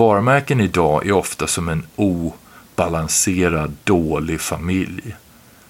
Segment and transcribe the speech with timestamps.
[0.00, 5.16] varumärken idag är ofta som en obalanserad, dålig familj.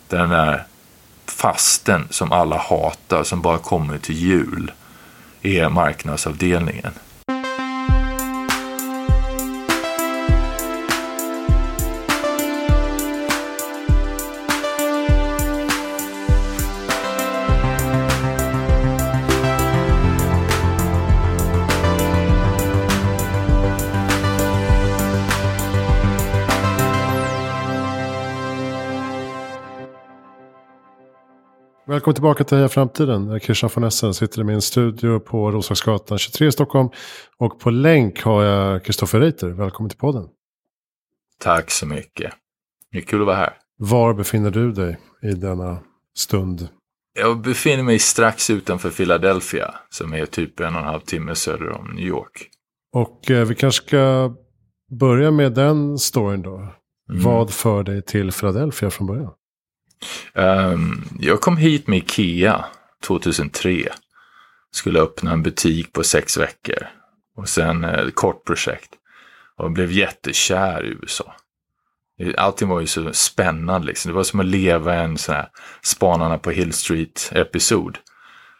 [0.09, 0.67] Där den där
[1.27, 4.73] fasten som alla hatar, som bara kommer till jul,
[5.43, 6.93] är marknadsavdelningen.
[32.01, 33.41] Välkommen tillbaka till Heja Framtiden.
[33.41, 36.89] Christian von Essen sitter i min studio på Roslagsgatan 23 i Stockholm.
[37.37, 39.49] Och på länk har jag Kristoffer Reiter.
[39.49, 40.29] Välkommen till podden.
[41.39, 42.33] Tack så mycket.
[42.93, 43.53] Det är kul att vara här.
[43.79, 45.79] Var befinner du dig i denna
[46.17, 46.69] stund?
[47.19, 51.71] Jag befinner mig strax utanför Philadelphia, som är typ en och en halv timme söder
[51.71, 52.49] om New York.
[52.93, 54.35] Och eh, vi kanske ska
[55.01, 56.57] börja med den storyn då.
[56.57, 56.73] Mm.
[57.23, 59.33] Vad för dig till Philadelphia från början?
[60.35, 62.65] Um, jag kom hit med Ikea
[63.03, 63.93] 2003.
[64.73, 66.87] Skulle öppna en butik på sex veckor.
[67.37, 68.91] Och sen eh, ett kort projekt.
[69.57, 71.35] Och blev jättekär i USA.
[72.37, 74.11] Allting var ju så spännande liksom.
[74.11, 75.49] Det var som att leva en sån här
[75.83, 77.99] Spanarna på Hill Street-episod.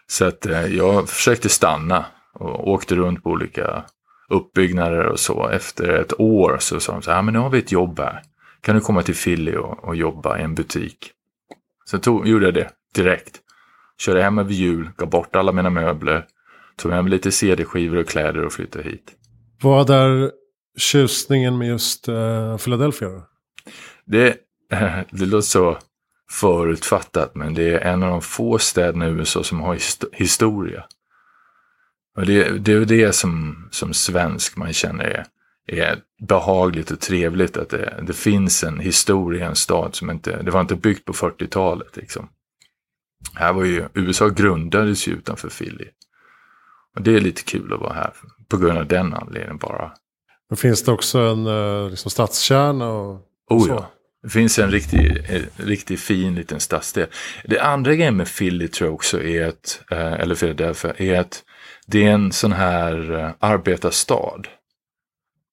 [0.07, 3.85] Så att eh, jag försökte stanna och åkte runt på olika
[4.29, 5.49] uppbyggnader och så.
[5.49, 8.23] Efter ett år så sa de så här, men nu har vi ett jobb här.
[8.61, 11.13] Kan du komma till Philly och, och jobba i en butik?
[11.91, 13.41] Så tog, gjorde jag det direkt.
[13.99, 16.27] Körde hem över jul, gav bort alla mina möbler,
[16.77, 19.13] tog hem lite CD-skivor och kläder och flyttade hit.
[19.63, 20.31] Vad är
[20.79, 23.09] tjusningen med just uh, Philadelphia?
[23.09, 23.27] Då?
[24.05, 24.37] Det,
[25.11, 25.79] det låter så
[26.31, 29.79] förutfattat, men det är en av de få städerna i USA som har
[30.13, 30.85] historia.
[32.17, 35.27] Och det, det är det som, som svensk man känner är
[35.71, 40.51] är behagligt och trevligt att det, det finns en historia en stad som inte, det
[40.51, 42.29] var inte byggt på 40-talet liksom.
[43.35, 45.87] Här var ju, USA grundades ju utanför Philly.
[46.97, 48.13] Och det är lite kul att vara här
[48.49, 49.93] på grund av den anledningen bara.
[50.49, 52.89] Men finns det också en eh, liksom, stadskärna?
[52.89, 53.15] Och,
[53.51, 53.91] och oh ja,
[54.23, 57.07] det finns en riktigt riktig fin liten stadsdel.
[57.45, 61.43] Det andra grejen med Philly tror jag också är att, eh, eller Philadelphia, är att
[61.87, 64.43] det är en sån här eh, arbetarstad.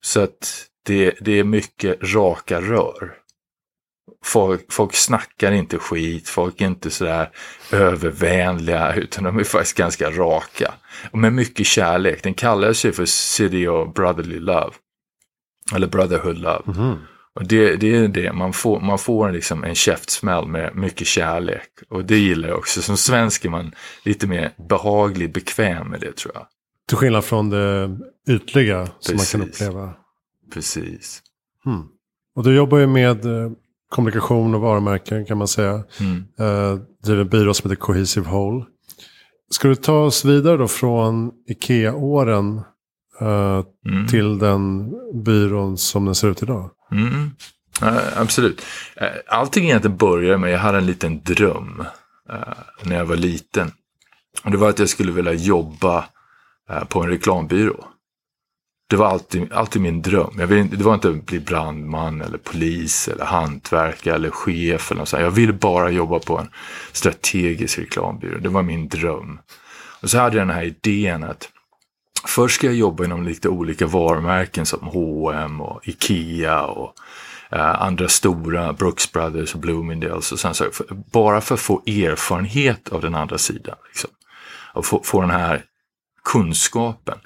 [0.02, 3.14] Så att det, det är mycket raka rör.
[4.24, 7.30] Folk, folk snackar inte skit, folk är inte sådär
[7.72, 10.74] övervänliga utan de är faktiskt ganska raka.
[11.12, 12.24] Och med mycket kärlek.
[12.24, 14.72] Den kallas ju för City of Brotherly Love.
[15.76, 16.64] Eller Brotherhood Love.
[16.68, 16.98] Mm -hmm.
[17.38, 21.70] Och det, det är det, man får, man får liksom en käftsmäll med mycket kärlek.
[21.90, 22.82] Och det gillar jag också.
[22.82, 26.48] Som svensk är man lite mer behaglig, bekväm med det tror jag.
[26.88, 27.98] Till skillnad från det
[28.30, 29.30] ytliga Precis.
[29.30, 29.94] som man kan uppleva.
[30.54, 31.22] Precis.
[31.64, 31.84] Hmm.
[32.36, 33.52] Och du jobbar ju med eh,
[33.90, 35.84] kommunikation och varumärken kan man säga.
[36.00, 36.26] Mm.
[36.40, 38.66] Eh, driver en byrå som heter Cohesive Whole.
[39.50, 42.62] Ska du ta oss vidare då från Ikea-åren
[43.22, 44.08] eh, mm.
[44.08, 44.92] till den
[45.24, 46.72] byrån som den ser ut idag?
[46.92, 47.32] Mm.
[47.84, 48.62] Uh, absolut.
[49.02, 51.84] Uh, allting egentligen började med, jag hade en liten dröm
[52.34, 52.38] uh,
[52.84, 53.72] när jag var liten.
[54.44, 56.06] Och det var att jag skulle vilja jobba
[56.70, 57.86] Eh, på en reklambyrå.
[58.90, 60.36] Det var alltid, alltid min dröm.
[60.38, 64.92] Jag vill, det var inte att bli brandman eller polis eller hantverkare eller chef.
[64.92, 65.24] Eller något sånt.
[65.24, 66.50] Jag ville bara jobba på en
[66.92, 68.40] strategisk reklambyrå.
[68.40, 69.40] Det var min dröm.
[70.02, 71.50] Och så hade jag den här idén att
[72.28, 76.94] först ska jag jobba inom lite olika varumärken som H&M och Ikea och
[77.54, 80.32] uh, andra stora, Brooks Brothers och Bloomingdales.
[80.32, 83.76] Och sen så, för, bara för att få erfarenhet av den andra sidan.
[83.88, 84.10] Liksom.
[84.74, 85.64] Och få, få den här
[86.28, 87.18] kunskapen.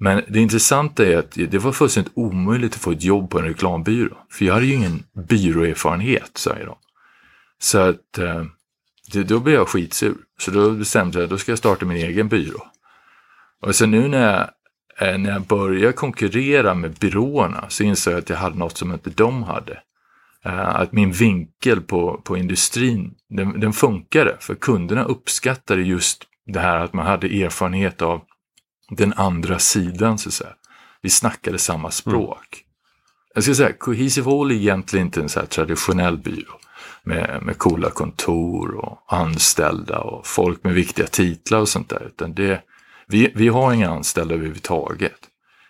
[0.00, 3.44] Men det intressanta är att det var fullständigt omöjligt att få ett jobb på en
[3.44, 4.16] reklambyrå.
[4.30, 6.76] För jag hade ju ingen byråerfarenhet, säger de.
[7.60, 8.44] Så att eh,
[9.12, 10.14] det, då blev jag skitsur.
[10.40, 12.66] Så då bestämde jag att då ska jag starta min egen byrå.
[13.62, 18.18] Och sen nu när jag, eh, när jag började konkurrera med byråerna så insåg jag
[18.18, 19.80] att jag hade något som inte de hade.
[20.44, 24.36] Eh, att min vinkel på, på industrin, den, den funkade.
[24.40, 28.20] För kunderna uppskattade just det här att man hade erfarenhet av
[28.88, 30.52] den andra sidan så att säga.
[31.02, 32.48] Vi snackade samma språk.
[32.52, 32.64] Mm.
[33.34, 36.58] Jag ska säga, Cohesive Hall är egentligen inte en så traditionell byrå
[37.02, 42.02] med, med coola kontor och anställda och folk med viktiga titlar och sånt där.
[42.06, 42.62] Utan det,
[43.06, 45.18] vi, vi har inga anställda överhuvudtaget.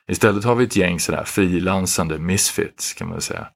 [0.08, 3.48] Istället har vi ett gäng sådär frilansande misfits kan man säga.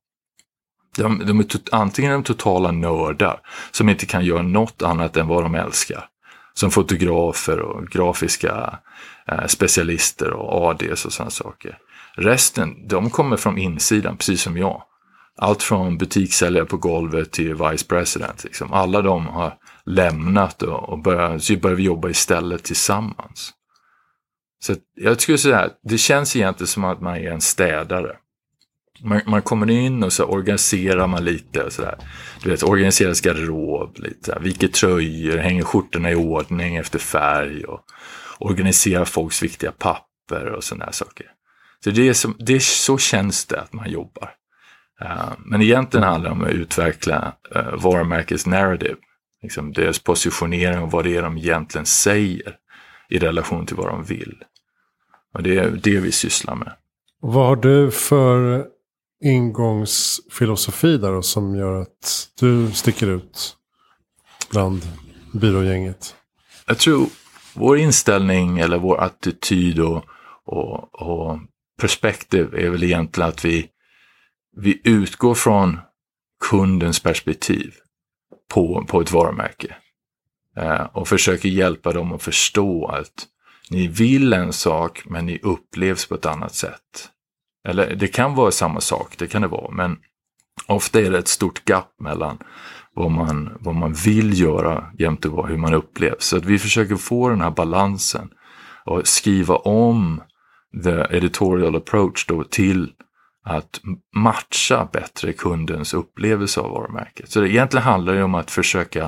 [0.96, 5.42] De, de är antingen de totala nördar som inte kan göra något annat än vad
[5.42, 6.08] de älskar
[6.54, 8.78] som fotografer och grafiska
[9.28, 11.78] Eh, specialister och ADs och sådana saker.
[12.14, 14.82] Resten, de kommer från insidan, precis som jag.
[15.36, 18.44] Allt från butikssäljare på golvet till vice president.
[18.44, 18.72] Liksom.
[18.72, 19.54] Alla de har
[19.86, 23.52] lämnat och, och börjat, så börjar vi jobba istället tillsammans.
[24.64, 28.16] Så jag skulle säga att det känns egentligen som att man är en städare.
[29.04, 31.62] Man, man kommer in och så organiserar man lite.
[31.62, 31.98] Och så där.
[32.42, 34.38] Du vet, organiseras garderob lite.
[34.40, 37.64] Viker tröjor, hänger skjortorna i ordning efter färg.
[37.64, 37.80] Och
[38.46, 41.26] organiserar folks viktiga papper och sådana saker.
[41.84, 44.34] Så det är, som, det är så känns det att man jobbar.
[45.02, 48.96] Uh, men egentligen handlar det om att utveckla uh, varumärkes narrative.
[49.42, 52.56] Liksom deras positionering och vad det är de egentligen säger
[53.08, 54.44] i relation till vad de vill.
[55.34, 56.72] Och det är det vi sysslar med.
[57.20, 58.66] Vad har du för
[59.24, 63.56] ingångsfilosofi där då, som gör att du sticker ut
[64.50, 64.82] bland
[65.32, 66.16] byrågänget?
[66.66, 67.06] Jag tror
[67.54, 70.04] vår inställning eller vår attityd och,
[70.44, 71.38] och, och
[71.80, 73.68] perspektiv är väl egentligen att vi,
[74.56, 75.80] vi utgår från
[76.50, 77.74] kundens perspektiv
[78.54, 79.76] på, på ett varumärke.
[80.56, 83.26] Eh, och försöker hjälpa dem att förstå att
[83.70, 87.10] ni vill en sak men ni upplevs på ett annat sätt.
[87.68, 89.98] Eller det kan vara samma sak, det kan det vara, men
[90.66, 92.38] ofta är det ett stort gap mellan
[92.94, 96.24] vad man, vad man vill göra jämte hur man upplevs.
[96.24, 98.30] Så att vi försöker få den här balansen
[98.84, 100.22] och skriva om
[100.84, 102.92] the editorial approach då till
[103.44, 103.80] att
[104.16, 107.30] matcha bättre kundens upplevelse av varumärket.
[107.30, 109.04] Så det egentligen handlar det om att försöka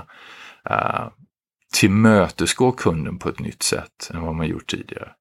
[0.70, 1.08] uh,
[1.74, 5.12] tillmötesgå kunden på ett nytt sätt än vad man gjort tidigare.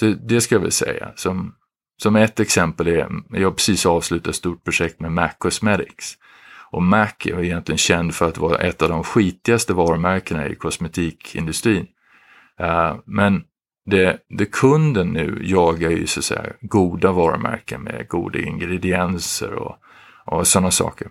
[0.00, 1.12] Så det ska jag väl säga.
[1.16, 1.54] Som,
[2.02, 6.18] som ett exempel är, jag har precis avslutat ett stort projekt med Mac Cosmetics.
[6.72, 11.86] Och Mac är egentligen känd för att vara ett av de skitigaste varumärkena i kosmetikindustrin.
[12.60, 13.44] Uh, men
[13.86, 19.76] det, det kunden nu jagar ju så att säga goda varumärken med goda ingredienser och,
[20.26, 21.08] och sådana saker.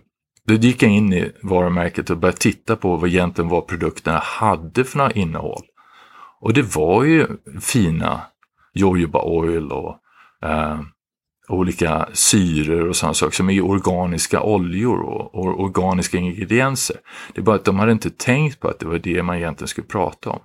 [0.47, 4.83] Då gick jag in i varumärket och började titta på vad egentligen vad produkterna hade
[4.83, 5.63] för några innehåll.
[6.39, 7.27] Och det var ju
[7.61, 8.21] fina
[8.73, 9.97] jojoba oil och
[10.43, 10.79] eh,
[11.51, 16.97] olika syror och sådana saker som är organiska oljor och, och, organiska ingredienser.
[17.33, 19.67] Det är bara att de hade inte tänkt på att det var det man egentligen
[19.67, 20.39] skulle prata om.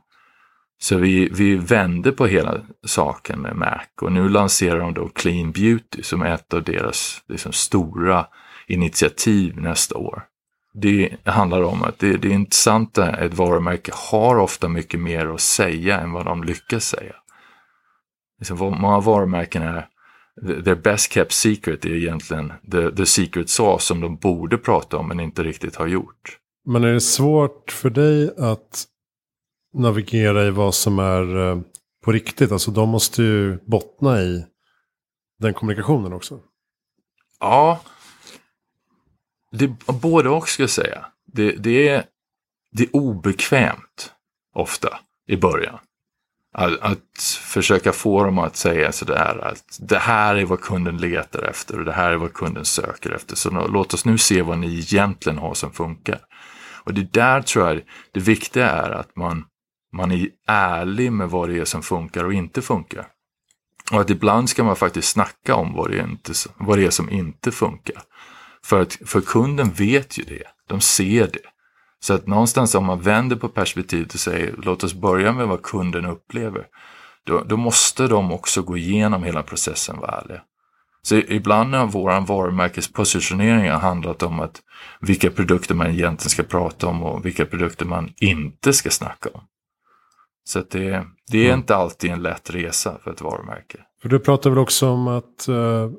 [0.78, 5.52] Så vi, vi vände på hela saken med Mac och nu lanserar de då Clean
[5.52, 8.26] Beauty som är ett av deras liksom, stora
[8.66, 10.22] initiativ nästa år.
[10.74, 15.26] Det handlar om att det, det intressanta är att ett varumärke har ofta mycket mer
[15.26, 17.14] att säga än vad de lyckas säga.
[18.38, 19.88] Liksom, många varumärken är
[20.42, 25.08] their best kept secret är egentligen the, the secret sauce som de borde prata om
[25.08, 26.38] men inte riktigt har gjort.
[26.64, 28.84] Men är det svårt för dig att
[29.74, 31.60] navigera i vad som är eh,
[32.04, 32.52] på riktigt?
[32.52, 34.46] Alltså de måste ju bottna i
[35.38, 36.40] den kommunikationen också.
[37.40, 37.80] Ja,
[39.52, 41.06] det, både och ska jag säga.
[41.26, 42.04] Det, det, är,
[42.72, 44.12] det är obekvämt
[44.54, 45.78] ofta i början.
[46.58, 51.42] Att, att, försöka få dem att säga sådär att det här är vad kunden letar
[51.42, 53.36] efter och det här är vad kunden söker efter.
[53.36, 56.20] Så låt oss nu se vad ni egentligen har som funkar.
[56.84, 57.82] Och det där tror jag
[58.12, 59.44] det viktiga är att man,
[59.92, 63.06] man är ärlig med vad det är som funkar och inte funkar.
[63.92, 66.90] Och att ibland ska man faktiskt snacka om vad det är, inte, vad det är
[66.90, 68.02] som inte funkar.
[68.64, 71.55] För, att, för kunden vet ju det, de ser det.
[72.00, 75.62] Så att någonstans om man vänder på perspektivet och säger låt oss börja med vad
[75.62, 76.66] kunden upplever.
[77.24, 80.42] Då, då måste de också gå igenom hela processen vara ärliga.
[81.02, 84.62] Så ibland har vår varumärkespositionering handlat om att
[85.00, 89.40] vilka produkter man egentligen ska prata om och vilka produkter man inte ska snacka om.
[90.44, 91.58] Så det, det är mm.
[91.58, 93.78] inte alltid en lätt resa för ett varumärke.
[94.02, 95.90] För du pratar väl också om att uh,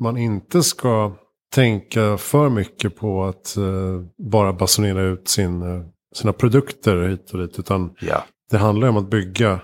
[0.00, 1.12] man inte ska
[1.54, 7.38] tänka för mycket på att uh, bara basunera ut sin, uh, sina produkter hit och
[7.38, 7.58] dit.
[7.58, 8.24] Utan ja.
[8.50, 9.60] det handlar om att bygga,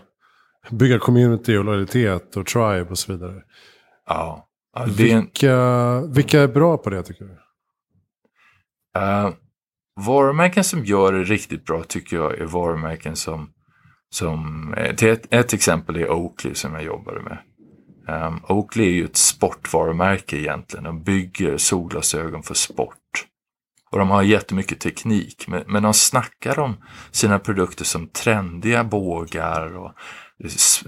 [0.70, 3.42] bygga community och lojalitet och tribe och så vidare.
[4.06, 4.48] Ja.
[4.74, 6.12] ja vilka, en...
[6.12, 7.38] vilka är bra på det tycker du?
[9.00, 9.34] Uh,
[10.06, 13.50] varumärken som gör det riktigt bra tycker jag är varumärken som,
[14.10, 17.38] som ett, ett exempel är Oakley som jag jobbade med.
[18.08, 20.84] Um, Oakley är ju ett sportvarumärke egentligen.
[20.84, 23.26] De bygger solglasögon för sport.
[23.90, 25.44] Och de har jättemycket teknik.
[25.48, 26.76] Men, men de snackar om
[27.10, 29.92] sina produkter som trendiga bågar och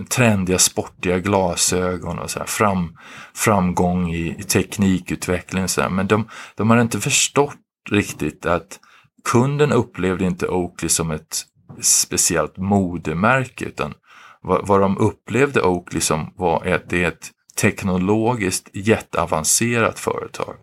[0.08, 2.96] trendiga sportiga glasögon och så här, fram,
[3.34, 5.68] framgång i, i teknikutveckling.
[5.68, 5.88] Så här.
[5.88, 7.56] Men de, de har inte förstått
[7.90, 8.80] riktigt att
[9.24, 11.44] kunden upplevde inte Oakley som ett
[11.80, 13.94] speciellt modemärke utan
[14.44, 20.54] vad, vad de upplevde Oakley som var att det är ett teknologiskt jätteavancerat företag.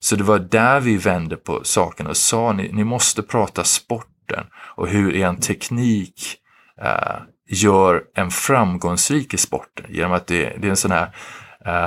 [0.00, 4.44] Så det var där vi vände på saken och sa ni, ni måste prata sporten
[4.76, 6.36] och hur er teknik
[6.82, 11.14] eh, gör en framgångsrik i sporten genom att det, det är en sån här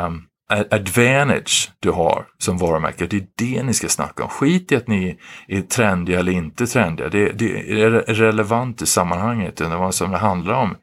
[0.06, 0.28] um,
[0.72, 3.08] advantage du har som varumärke.
[3.08, 4.30] Det är det ni ska snacka om.
[4.30, 7.10] Skit i att ni är trendiga eller inte trendiga.
[7.10, 9.58] Det, det är relevant i sammanhanget.
[9.58, 10.76] Det vad som det handlar om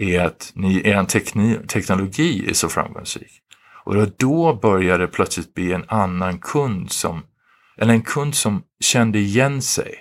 [0.00, 1.04] är att ni, er
[1.66, 3.42] teknologi är så framgångsrik.
[3.84, 7.22] Och då började det plötsligt bli en annan kund som,
[7.78, 9.94] eller en kund som kände igen sig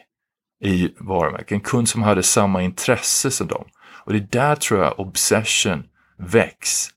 [0.64, 1.52] i varumärket.
[1.52, 3.66] En kund som hade samma intresse som dem.
[4.06, 5.84] Och det är där tror jag obsession
[6.18, 6.90] väcks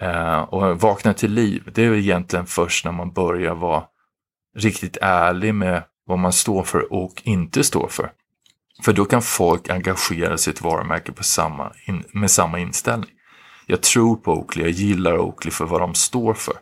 [0.00, 1.70] eh, och vaknar till liv.
[1.74, 3.84] Det är egentligen först när man börjar vara
[4.56, 8.12] riktigt ärlig med vad man står för och inte står för.
[8.82, 13.10] För då kan folk engagera sitt varumärke på samma in, med samma inställning.
[13.66, 16.54] Jag tror på Oakley, jag gillar Oakley för vad de står för.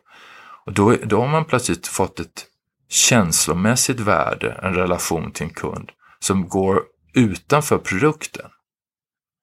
[0.67, 2.47] Och då, då har man plötsligt fått ett
[2.89, 6.83] känslomässigt värde, en relation till en kund som går
[7.15, 8.51] utanför produkten.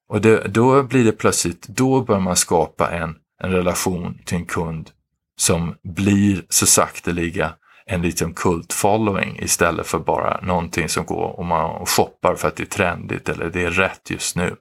[0.09, 4.45] Och det, då blir det plötsligt, då bör man skapa en, en relation till en
[4.45, 4.91] kund
[5.37, 7.53] som blir så sakteliga
[7.89, 12.63] en liten kult-following istället för bara någonting som går och man shoppar för att det
[12.63, 14.55] är trendigt eller det är rätt just nu.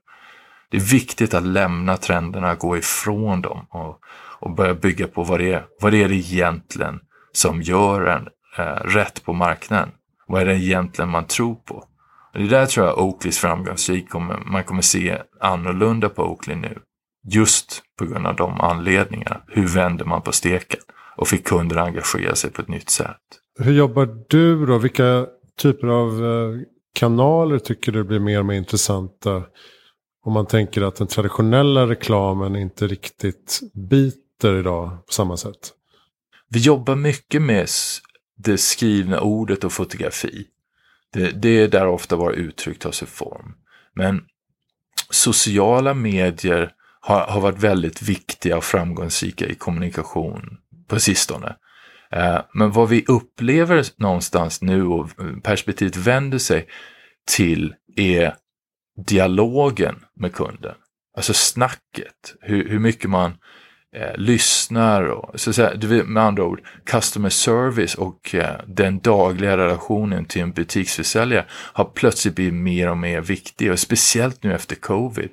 [0.70, 3.98] Det är viktigt att lämna trenderna, gå ifrån dem och,
[4.40, 7.00] och börja bygga på vad det är, vad är det egentligen
[7.32, 8.28] som gör en
[8.58, 9.88] eh, rätt på marknaden.
[10.26, 11.84] Vad är det egentligen man tror på?
[12.32, 16.78] Det där tror jag Oakleys framgångsrik kommer, man kommer se annorlunda på Oakley nu.
[17.28, 19.40] Just på grund av de anledningarna.
[19.48, 20.80] Hur vänder man på steken?
[21.16, 23.20] Och fick kunder engagera sig på ett nytt sätt.
[23.58, 24.78] Hur jobbar du då?
[24.78, 25.26] Vilka
[25.58, 26.60] typer av eh,
[26.94, 29.42] kanaler tycker du blir mer och mer intressanta?
[30.24, 35.72] Om man tänker att den traditionella reklamen inte riktigt biter idag på samma sätt.
[36.48, 37.68] Vi jobbar mycket med
[38.36, 40.46] det skrivna ordet och fotografi.
[41.12, 43.54] Det, det är där ofta våra uttryck tar sig form.
[43.94, 44.20] Men
[45.10, 51.56] sociala medier har, har varit väldigt viktiga och framgångsrika i kommunikation på sistone.
[52.12, 55.10] Eh, men vad vi upplever någonstans nu och
[55.42, 56.66] perspektivet vänder sig
[57.26, 58.34] till är
[59.06, 60.74] dialogen med kunden.
[61.16, 63.32] Alltså snacket, hur, hur mycket man
[63.96, 69.56] eh, lyssnar och så att säga, med andra ord customer service och eh, den dagliga
[69.56, 74.76] relationen till en butiksförsäljare har plötsligt blivit mer och mer viktig och speciellt nu efter
[74.76, 75.30] covid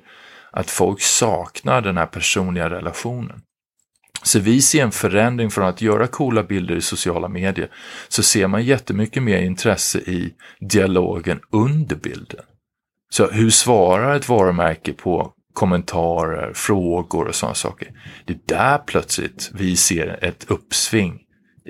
[0.50, 3.42] att folk saknar den här personliga relationen.
[4.22, 7.70] Så vi ser en förändring från att göra coola bilder i sociala medier
[8.08, 12.40] så ser man jättemycket mer intresse i dialogen under bilden.
[13.10, 17.88] Så hur svarar ett varumärke på kommentarer, frågor och sådana saker?
[18.26, 21.20] Det är där plötsligt vi ser ett uppsving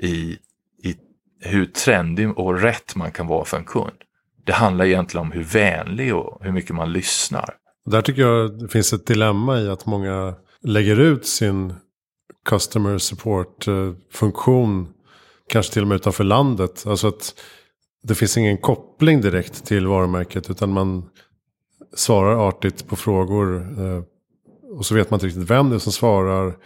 [0.01, 0.37] i,
[0.83, 0.95] i
[1.41, 3.93] hur trendig och rätt man kan vara för en kund.
[4.45, 7.49] Det handlar egentligen om hur vänlig och hur mycket man lyssnar.
[7.85, 11.73] Där tycker jag det finns ett dilemma i att många lägger ut sin
[12.45, 14.87] customer support-funktion.
[15.49, 16.83] Kanske till och med utanför landet.
[16.87, 17.33] Alltså att
[18.03, 20.49] det finns ingen koppling direkt till varumärket.
[20.49, 21.09] Utan man
[21.95, 23.55] svarar artigt på frågor.
[23.79, 24.03] Eh,
[24.77, 26.57] och så vet man inte riktigt vem det är som svarar.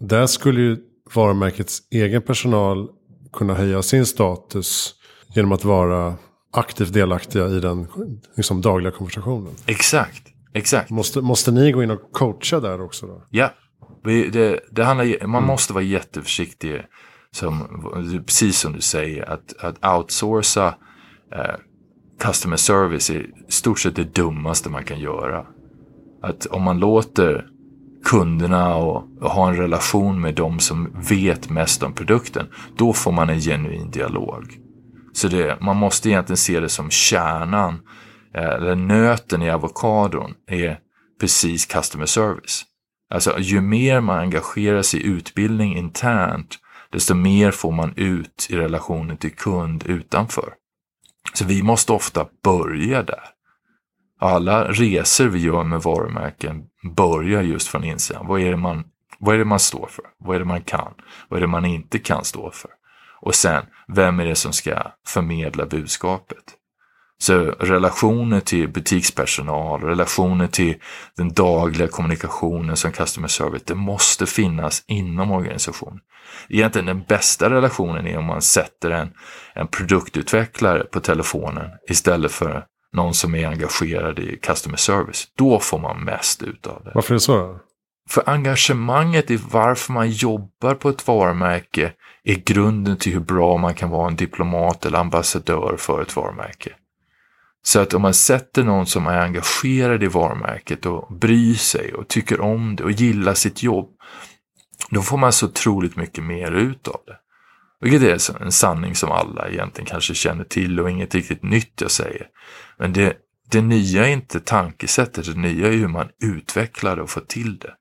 [0.00, 0.76] Där skulle ju
[1.14, 2.88] varumärkets egen personal
[3.32, 4.94] kunna höja sin status.
[5.34, 6.14] Genom att vara
[6.52, 7.86] aktivt delaktiga i den
[8.36, 9.54] liksom, dagliga konversationen.
[9.66, 10.90] Exakt, exakt.
[10.90, 13.06] Måste, måste ni gå in och coacha där också?
[13.06, 13.22] Då?
[13.30, 13.52] Ja,
[14.06, 15.46] det, det handlar, man mm.
[15.48, 16.82] måste vara jätteförsiktig.
[17.30, 17.66] Som,
[18.26, 20.74] precis som du säger, att, att outsourca
[21.32, 21.54] eh,
[22.20, 25.46] customer service är i stort sett det dummaste man kan göra.
[26.22, 27.46] Att om man låter
[28.04, 32.46] kunderna och, och ha en relation med de som vet mest om produkten,
[32.76, 34.58] då får man en genuin dialog.
[35.12, 37.80] Så det, man måste egentligen se det som kärnan,
[38.34, 40.78] eh, eller nöten i avokadon, är
[41.20, 42.64] precis customer service.
[43.10, 46.58] Alltså ju mer man engagerar sig i utbildning internt,
[46.90, 50.54] desto mer får man ut i relationen till kund utanför.
[51.34, 53.24] Så vi måste ofta börja där.
[54.20, 56.64] Alla resor vi gör med varumärken
[56.96, 58.26] börjar just från insidan.
[58.26, 58.84] Vad är, det man,
[59.18, 60.04] vad är det man står för?
[60.18, 60.92] Vad är det man kan?
[61.28, 62.70] Vad är det man inte kan stå för?
[63.20, 66.44] Och sen, vem är det som ska förmedla budskapet?
[67.18, 70.74] Så relationer till butikspersonal, relationer till
[71.16, 76.00] den dagliga kommunikationen som customer service, det måste finnas inom organisationen.
[76.48, 79.12] Egentligen den bästa relationen är om man sätter en,
[79.54, 85.28] en produktutvecklare på telefonen istället för någon som är engagerad i customer service.
[85.38, 86.92] Då får man mest ut av det.
[86.94, 87.58] Varför är det så?
[88.08, 91.92] För engagemanget i varför man jobbar på ett varumärke
[92.24, 96.70] är grunden till hur bra man kan vara en diplomat eller ambassadör för ett varumärke.
[97.66, 102.08] Så att om man sätter någon som är engagerad i varumärket och bryr sig och
[102.08, 103.90] tycker om det och gillar sitt jobb,
[104.90, 107.16] då får man så otroligt mycket mer ut av det.
[107.80, 111.90] Vilket är en sanning som alla egentligen kanske känner till och inget riktigt nytt jag
[111.90, 112.26] säger.
[112.78, 113.16] Men det,
[113.50, 117.58] det nya är inte tankesättet, det nya är hur man utvecklar det och får till
[117.58, 117.74] det.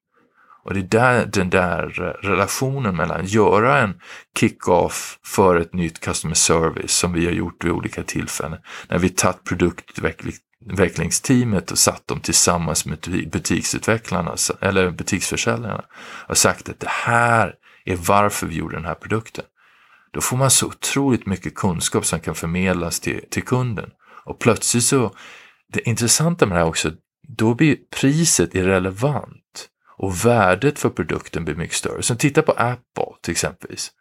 [0.66, 4.00] Och det är där den där eh, relationen mellan göra en
[4.40, 8.60] kick-off för ett nytt customer service som vi har gjort vid olika tillfällen.
[8.88, 12.98] När vi tagit produktutvecklingsteamet och satt dem tillsammans med
[13.32, 15.86] butiksutvecklarna alltså, eller butiksförsäljarna
[16.28, 17.54] och sagt att det här
[17.86, 19.46] är varför vi gjorde den här produkten.
[20.14, 23.90] Då får man så otroligt mycket kunskap som kan förmedlas till, till kunden.
[24.26, 25.16] Och plötsligt så,
[25.74, 26.92] det intressanta med det här också,
[27.38, 32.04] då blir priset irrelevant och värdet för produkten blir mycket större.
[32.04, 33.92] Så titta på Apple till exempelvis.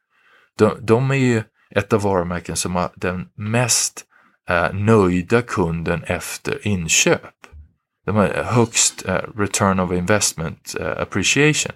[0.58, 4.04] De, de är ju ett av varumärken som har den mest
[4.48, 7.20] eh, nöjda kunden efter inköp.
[8.06, 11.72] De har högst eh, return of investment eh, appreciation.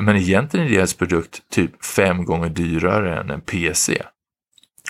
[0.00, 4.02] Men egentligen är deras produkt typ fem gånger dyrare än en PC.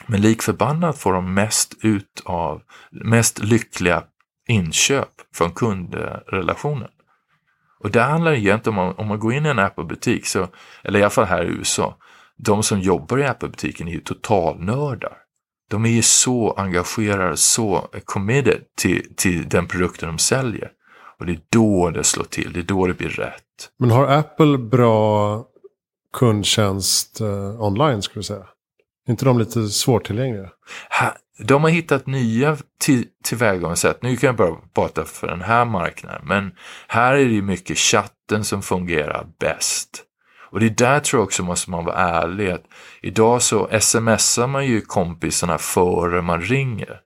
[0.06, 4.04] Men lik förbannat får de mest ut av, mest lyckliga
[4.48, 6.88] inköp från kundrelationen.
[7.80, 10.48] Och det handlar egentligen om, om man går in i en Apple-butik, så,
[10.84, 11.96] eller i alla fall här i USA,
[12.36, 15.16] de som jobbar i Apple-butiken är ju totalnördar.
[15.70, 20.70] De är ju så engagerade, så committed till, till den produkten de säljer.
[21.18, 23.70] Och det är då det slår till, det är då det blir rätt.
[23.78, 25.44] Men har Apple bra
[26.12, 28.46] kundtjänst eh, online skulle du säga?
[29.10, 30.50] Är inte de lite svårtillgängliga?
[31.38, 34.02] De har hittat nya till, tillvägagångssätt.
[34.02, 36.52] Nu kan jag bara prata för den här marknaden, men
[36.88, 40.02] här är det mycket chatten som fungerar bäst.
[40.50, 42.50] Och det är där tror jag också måste man vara ärlig.
[42.50, 42.64] Att
[43.02, 47.00] idag så smsar man ju kompisarna före man ringer.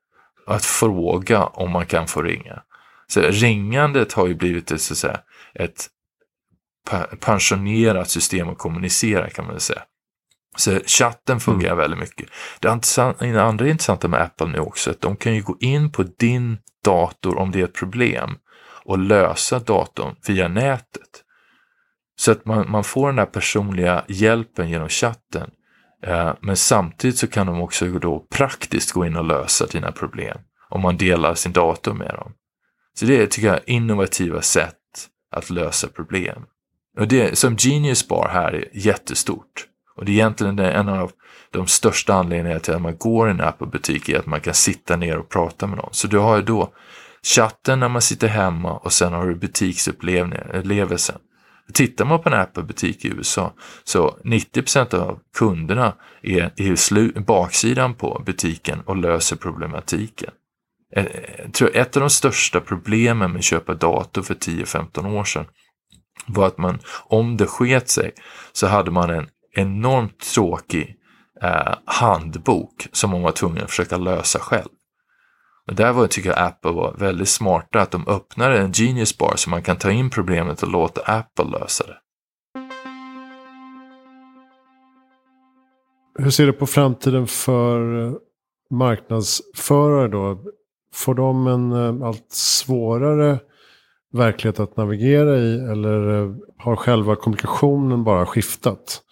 [0.46, 2.62] Att fråga om man kan få ringa.
[3.06, 5.20] Så ringandet har ju blivit ett, så att säga,
[5.54, 5.86] ett
[7.20, 9.82] pensionerat system att kommunicera kan man säga.
[10.56, 11.78] Så chatten fungerar mm.
[11.78, 12.28] väldigt mycket.
[12.60, 12.68] Det
[13.40, 16.58] andra intressanta med Apple nu också är att de kan ju gå in på din
[16.84, 18.38] dator om det är ett problem
[18.84, 21.24] och lösa datorn via nätet.
[22.16, 25.50] Så att man, man får den där personliga hjälpen genom chatten.
[26.06, 30.38] Eh, men samtidigt så kan de också då praktiskt gå in och lösa dina problem
[30.68, 32.32] om man delar sin dator med dem.
[32.94, 34.74] Så det är, tycker jag, innovativa sätt
[35.30, 36.42] att lösa problem.
[36.98, 39.66] Och det som Genius Bar här är jättestort.
[39.96, 41.12] Och det är egentligen en av
[41.50, 44.96] de största anledningarna till att man går i en Apple-butik är att man kan sitta
[44.96, 45.92] ner och prata med någon.
[45.92, 46.72] Så du har ju då
[47.22, 51.18] chatten när man sitter hemma och sen har du butiksupplevelsen.
[51.72, 53.52] Tittar man på en Apple-butik i USA
[53.84, 60.30] så 90% av kunderna är i baksidan på butiken och löser problematiken.
[60.96, 61.06] Eh,
[61.38, 65.46] jag tror ett av de största problemen med att köpa dator för 10-15 år sedan
[66.26, 68.12] var att man, om det sket sig,
[68.52, 70.96] så hade man en enormt tråkig
[71.42, 74.68] eh, handbok som man var tvungen att försöka lösa själv.
[75.66, 79.32] Och där var, tycker jag Apple var väldigt smarta, att de öppnade en Genius Bar
[79.36, 81.98] så man kan ta in problemet och låta Apple lösa det.
[86.18, 88.12] Hur ser du på framtiden för eh,
[88.70, 90.40] marknadsförare då?
[90.94, 93.38] Får de en eh, allt svårare
[94.12, 99.03] verklighet att navigera i eller eh, har själva kommunikationen bara skiftat?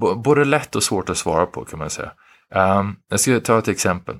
[0.00, 2.12] Både lätt och svårt att svara på kan man säga.
[2.54, 4.14] Um, jag ska ta ett exempel.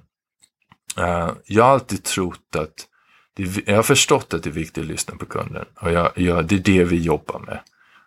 [0.98, 2.86] Uh, jag har alltid trott att,
[3.36, 6.46] det, jag har förstått att det är viktigt att lyssna på kunden och jag, jag,
[6.46, 7.60] det är det vi jobbar med.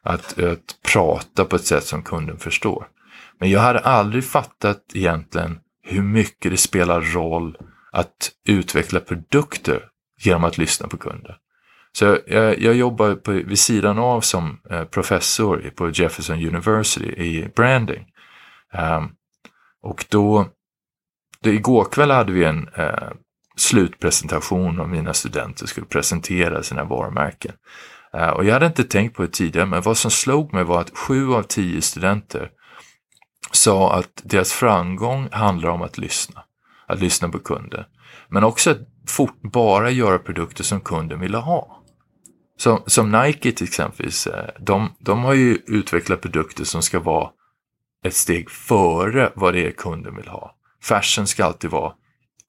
[0.04, 2.88] Att, att prata på ett sätt som kunden förstår.
[3.40, 7.58] Men jag hade aldrig fattat egentligen hur mycket det spelar roll
[7.92, 9.84] att utveckla produkter
[10.24, 11.36] genom att lyssna på kunden.
[11.96, 17.50] Så jag, jag jobbar på, vid sidan av som eh, professor på Jefferson University i
[17.56, 18.06] branding.
[18.74, 19.12] Um,
[19.82, 20.48] och då,
[21.40, 23.12] då, igår kväll hade vi en uh,
[23.56, 27.54] slutpresentation om mina studenter skulle presentera sina varumärken.
[28.18, 30.82] Uh, och jag hade inte tänkt på det tidigare, men vad som slog mig var
[30.82, 32.50] att sju av tio studenter
[33.52, 36.44] sa att deras framgång handlar om att lyssna.
[36.88, 37.84] Att lyssna på kunden.
[38.30, 38.78] Men också att
[39.08, 41.82] fort, bara göra produkter som kunden ville ha.
[42.58, 47.30] Som, som Nike till exempelvis, eh, de, de har ju utvecklat produkter som ska vara
[48.06, 50.56] ett steg före vad det är kunden vill ha.
[50.84, 51.94] Fashion ska alltid vara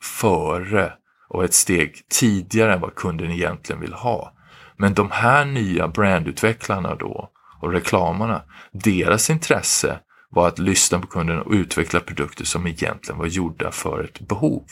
[0.03, 0.93] före
[1.29, 4.33] och ett steg tidigare än vad kunden egentligen vill ha.
[4.77, 8.43] Men de här nya brandutvecklarna då och reklamarna,
[8.73, 9.99] deras intresse
[10.31, 14.65] var att lyssna på kunden och utveckla produkter som egentligen var gjorda för ett behov.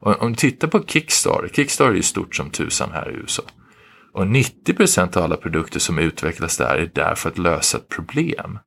[0.00, 3.42] Och om du tittar på Kickstarter, Kickstarter är ju stort som tusan här i USA.
[4.12, 8.58] Och 90% av alla produkter som utvecklas där är där för att lösa ett problem.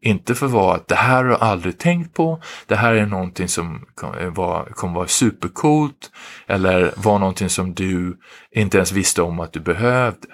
[0.00, 3.06] Inte för att vara att det här har jag aldrig tänkt på, det här är
[3.06, 6.10] någonting som eh, kommer vara supercoolt
[6.46, 8.18] eller var någonting som du
[8.50, 10.28] inte ens visste om att du behövde.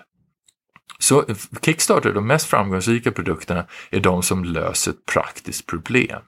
[0.98, 1.24] Så
[1.62, 6.22] Kickstarter, de mest framgångsrika produkterna, är de som löser ett praktiskt problem.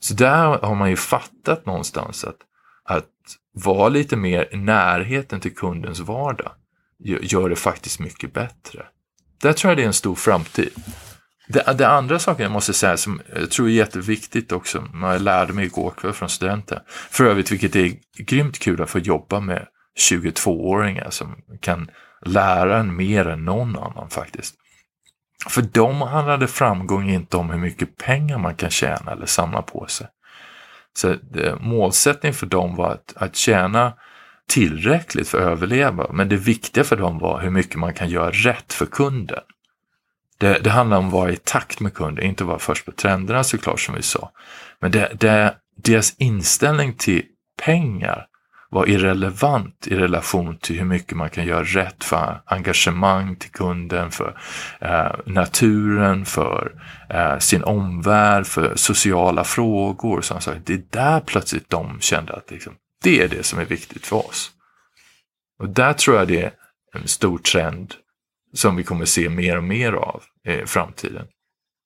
[0.00, 2.36] Så där har man ju fattat någonstans att,
[2.84, 3.08] att
[3.54, 6.52] vara lite mer i närheten till kundens vardag
[7.04, 8.86] gör det faktiskt mycket bättre.
[9.42, 10.70] Där tror jag det är en stor framtid.
[11.48, 15.52] Det, det, andra saken jag måste säga som jag tror är jätteviktigt också, jag lärde
[15.52, 16.80] mig igår kväll från studenten.
[17.10, 19.66] För övrigt, vilket är grymt kul att få jobba med
[20.10, 21.90] 22-åringar som kan
[22.26, 24.54] lära en mer än någon annan faktiskt.
[25.48, 29.86] För dem handlade framgång inte om hur mycket pengar man kan tjäna eller samla på
[29.86, 30.06] sig.
[30.96, 33.92] Så eh, målsättningen för dem var att, att tjäna
[34.48, 38.30] tillräckligt för att överleva, men det viktiga för dem var hur mycket man kan göra
[38.30, 39.40] rätt för kunden.
[40.38, 43.44] Det, det handlar om att vara i takt med kunden, inte vara först på trenderna
[43.44, 44.30] såklart som vi sa.
[44.80, 47.22] Men det, det, deras inställning till
[47.64, 48.26] pengar
[48.72, 54.10] var irrelevant i relation till hur mycket man kan göra rätt för engagemang till kunden,
[54.10, 54.38] för
[54.80, 56.72] eh, naturen, för
[57.10, 60.20] eh, sin omvärld, för sociala frågor.
[60.20, 64.06] Så det är där plötsligt de kände att liksom, det är det som är viktigt
[64.06, 64.50] för oss.
[65.58, 66.52] Och där tror jag det är
[66.94, 67.94] en stor trend
[68.54, 71.26] som vi kommer se mer och mer av i framtiden.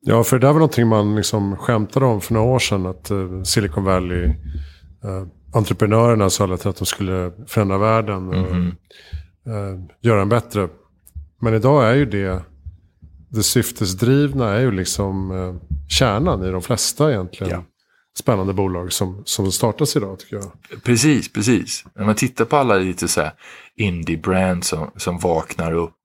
[0.01, 2.87] Ja, för det där var någonting man liksom skämtade om för några år sedan.
[2.87, 8.73] Att uh, Silicon Valley, uh, entreprenörerna sa att de skulle förändra världen och mm
[9.45, 9.89] -hmm.
[10.01, 10.69] göra den bättre.
[11.41, 12.43] Men idag är ju det,
[13.29, 17.53] det syftesdrivna är ju liksom kärnan i de flesta egentligen.
[17.53, 17.76] Ja.
[18.19, 20.83] Spännande bolag som, som startas idag tycker jag.
[20.83, 21.85] Precis, precis.
[21.95, 23.33] När man tittar på alla lite så här
[23.77, 25.97] indie-brand som, som vaknar upp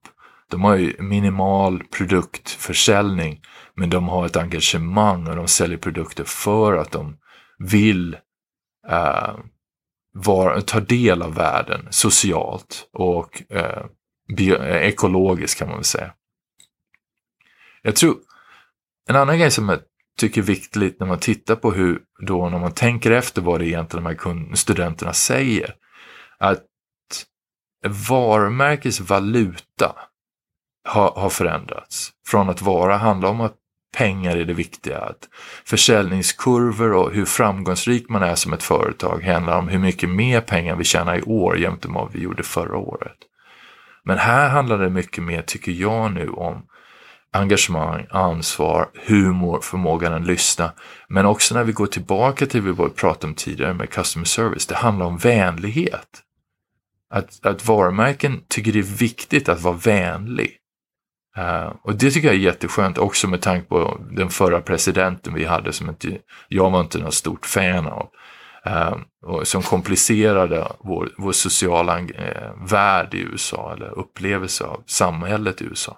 [0.52, 3.42] de har ju minimal produktförsäljning
[3.76, 7.18] men de har ett engagemang och de säljer produkter för att de
[7.58, 8.18] vill
[8.90, 9.36] eh,
[10.14, 13.86] var, ta del av världen socialt och eh,
[14.38, 16.14] bio, eh, ekologiskt kan man väl säga.
[17.82, 18.18] Jag tror,
[19.10, 19.80] en annan grej som är
[20.22, 23.68] tycker är viktigt när man tittar på hur, då när man tänker efter vad det
[23.68, 25.76] egentligen de här studenterna säger,
[26.40, 26.66] att
[28.10, 29.96] varumärkets valuta
[30.90, 32.12] har, har förändrats.
[32.28, 33.56] Från att vara handla om att
[33.98, 35.00] pengar är det viktiga.
[35.00, 35.30] Att
[35.66, 40.76] försäljningskurvor och hur framgångsrik man är som ett företag handlar om hur mycket mer pengar
[40.76, 43.18] vi tjänar i år jämfört med vad vi gjorde förra året.
[44.04, 46.66] Men här handlar det mycket mer, tycker jag nu, om
[47.34, 50.72] engagemang, ansvar, humor, förmågan att lyssna.
[51.08, 54.66] Men också när vi går tillbaka till det vi pratade om tidigare med customer service,
[54.66, 56.22] det handlar om vänlighet.
[57.14, 60.58] Att, att varumärken tycker det är viktigt att vara vänlig.
[61.38, 65.46] Uh, och det tycker jag är jätteskönt också med tanke på den förra presidenten vi
[65.46, 66.18] hade som inte,
[66.48, 68.10] jag var inte något stort fan av.
[68.68, 72.08] Uh, och som komplicerade vår, vår sociala uh,
[72.70, 75.98] värld i USA eller upplevelse av samhället i USA.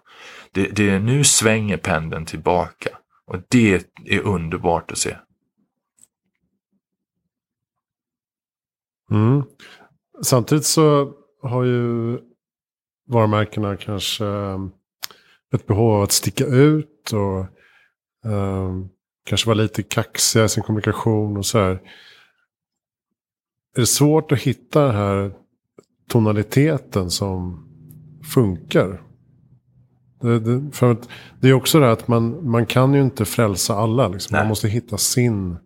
[0.54, 2.90] Det, det nu svänger pendeln tillbaka
[3.26, 5.18] och det är underbart att se.
[9.12, 9.44] Mm.
[10.24, 12.20] Samtidigt så har ju
[13.08, 14.60] varumärkena kanske eh,
[15.54, 17.46] ett behov av att sticka ut och
[18.32, 18.90] um,
[19.26, 21.72] kanske vara lite kaxiga i sin kommunikation och så här.
[23.76, 25.34] Är det svårt att hitta den här
[26.10, 27.68] tonaliteten som
[28.34, 29.02] funkar?
[30.24, 31.10] Det, det, för att
[31.40, 34.08] det är också det att man, man kan ju inte frälsa alla.
[34.08, 34.38] Liksom.
[34.38, 35.58] Man måste hitta sin,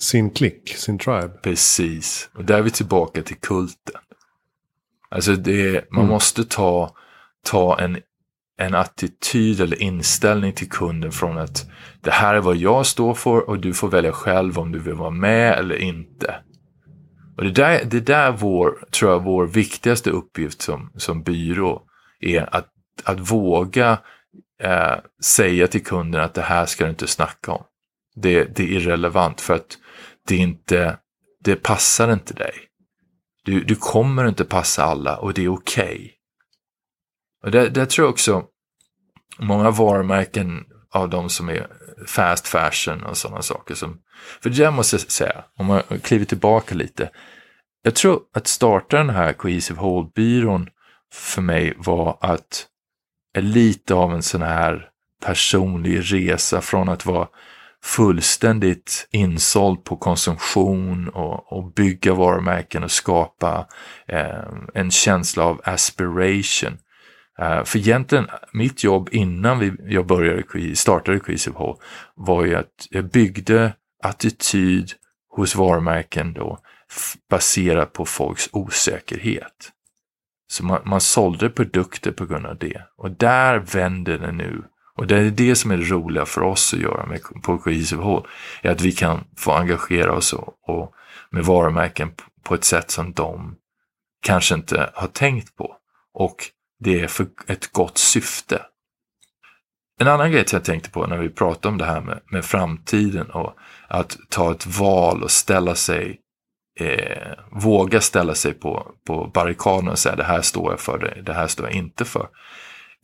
[0.00, 1.30] sin klick, sin tribe.
[1.42, 4.00] Precis, och där är vi tillbaka till kulten.
[5.08, 6.12] Alltså det, man mm.
[6.12, 6.90] måste ta,
[7.44, 7.98] ta en
[8.56, 11.66] en attityd eller inställning till kunden från att
[12.00, 14.94] det här är vad jag står för och du får välja själv om du vill
[14.94, 16.34] vara med eller inte.
[17.36, 21.82] Och det där, det där vår, tror jag, vår viktigaste uppgift som, som byrå
[22.20, 22.68] är att,
[23.04, 23.98] att våga
[24.62, 27.64] eh, säga till kunden att det här ska du inte snacka om.
[28.14, 29.78] Det, det är irrelevant för att
[30.28, 30.98] det inte,
[31.44, 32.54] det passar inte dig.
[33.44, 35.84] Du, du kommer inte passa alla och det är okej.
[35.84, 36.10] Okay.
[37.44, 38.44] Och det, det tror jag också,
[39.38, 41.66] många varumärken av de som är
[42.06, 43.74] fast fashion och sådana saker.
[43.74, 44.00] Som,
[44.42, 47.10] för det måste jag säga, om man kliver tillbaka lite.
[47.82, 50.68] Jag tror att starta den här Cohesive Hold-byrån
[51.12, 52.66] för mig var att
[53.34, 54.88] är lite av en sån här
[55.24, 57.28] personlig resa från att vara
[57.82, 63.66] fullständigt insåld på konsumtion och, och bygga varumärken och skapa
[64.08, 64.44] eh,
[64.74, 66.78] en känsla av aspiration.
[67.38, 71.76] Eh, för egentligen, mitt jobb innan vi, jag började, startade Creasive Hall
[72.14, 74.92] var ju att jag byggde attityd
[75.36, 76.58] hos varumärken då
[77.30, 79.70] baserat på folks osäkerhet.
[80.46, 82.82] Så man, man sålde produkter på grund av det.
[82.96, 84.62] Och där vänder det nu.
[84.96, 88.04] Och det är det som är det roliga för oss att göra med, på Cohesive
[88.04, 88.26] Hall.
[88.62, 90.94] Är att vi kan få engagera oss och, och
[91.30, 93.56] med varumärken på ett sätt som de
[94.22, 95.76] kanske inte har tänkt på.
[96.14, 96.36] Och
[96.84, 98.62] det är för ett gott syfte.
[100.00, 103.30] En annan grej jag tänkte på när vi pratade om det här med, med framtiden
[103.30, 103.56] och
[103.88, 106.20] att ta ett val och ställa sig,
[106.80, 111.22] eh, våga ställa sig på, på barrikaden och säga det här står jag för, det,
[111.22, 112.28] det här står jag inte för.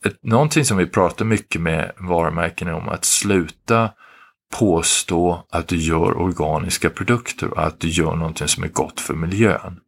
[0.05, 3.89] Ett, någonting som vi pratar mycket med varumärken om att sluta
[4.51, 9.13] påstå att du gör organiska produkter och att du gör någonting som är gott för
[9.13, 9.79] miljön.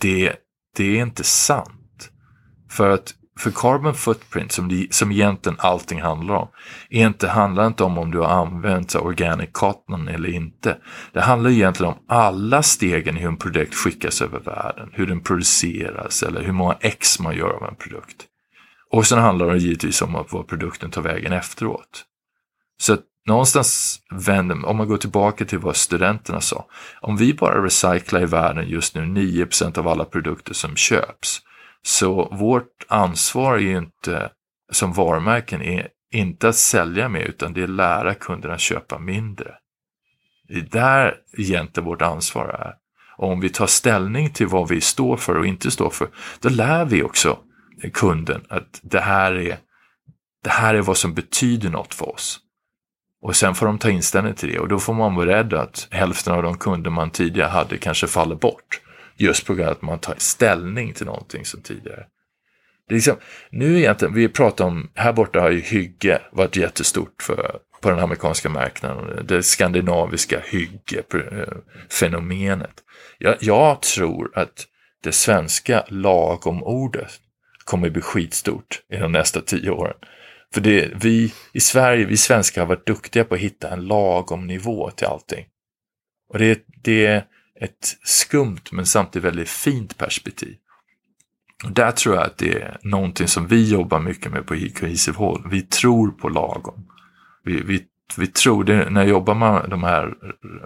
[0.00, 0.36] Det,
[0.76, 2.10] det är inte sant.
[2.70, 6.48] För att för carbon footprint, som, det, som egentligen allting handlar om,
[6.90, 10.76] är inte, handlar inte om om du har använt organic cotton eller inte.
[11.12, 15.20] Det handlar egentligen om alla stegen i hur en produkt skickas över världen, hur den
[15.20, 18.24] produceras eller hur många ex man gör av en produkt.
[18.90, 22.04] Och sen handlar det givetvis om vad produkten tar vägen efteråt.
[22.80, 26.66] Så att någonstans vänder, om man går tillbaka till vad studenterna sa,
[27.00, 31.42] om vi bara recyclar i världen just nu 9% av alla produkter som köps,
[31.82, 34.30] så vårt ansvar är ju inte
[34.72, 38.98] som varumärken är inte att sälja mer utan det är att lära kunderna att köpa
[38.98, 39.54] mindre.
[40.48, 42.74] Det är där egentligen vårt ansvar är.
[43.16, 46.08] Och om vi tar ställning till vad vi står för och inte står för,
[46.40, 47.38] då lär vi också
[47.92, 49.58] kunden att det här är,
[50.44, 52.40] det här är vad som betyder något för oss.
[53.22, 55.88] Och sen får de ta inställning till det och då får man vara rädd att
[55.90, 58.80] hälften av de kunder man tidigare hade kanske faller bort.
[59.18, 62.06] Just på grund av att man tar ställning till någonting som tidigare.
[62.88, 63.16] Det är liksom,
[63.50, 67.98] nu egentligen, vi pratar om, här borta har ju hygge varit jättestort för, på den
[67.98, 69.26] amerikanska marknaden.
[69.26, 72.84] Det skandinaviska hyggefenomenet.
[73.18, 74.66] Jag, jag tror att
[75.02, 77.12] det svenska lagom-ordet
[77.64, 79.96] kommer bli skitstort i de nästa tio åren.
[80.54, 84.46] För det, vi i Sverige, vi svenskar har varit duktiga på att hitta en lagom
[84.46, 85.46] nivå till allting.
[86.28, 87.24] Och det, det,
[87.60, 90.56] ett skumt men samtidigt väldigt fint perspektiv.
[91.64, 95.18] Och där tror jag att det är någonting som vi jobbar mycket med på Cohesive
[95.18, 95.42] Hall.
[95.50, 96.86] Vi tror på lagom.
[97.44, 97.84] Vi, vi,
[98.16, 100.14] vi tror, det, när jag jobbar med de här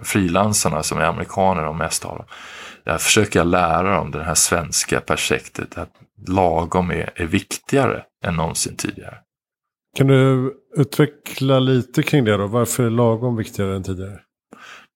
[0.03, 2.25] frilansarna som är amerikaner de mest av dem,
[2.83, 5.77] där försöker jag lära dem det här svenska projektet.
[5.77, 5.91] att
[6.27, 9.17] lagom är, är viktigare än någonsin tidigare.
[9.97, 12.47] Kan du utveckla lite kring det då?
[12.47, 14.19] Varför är lagom viktigare än tidigare?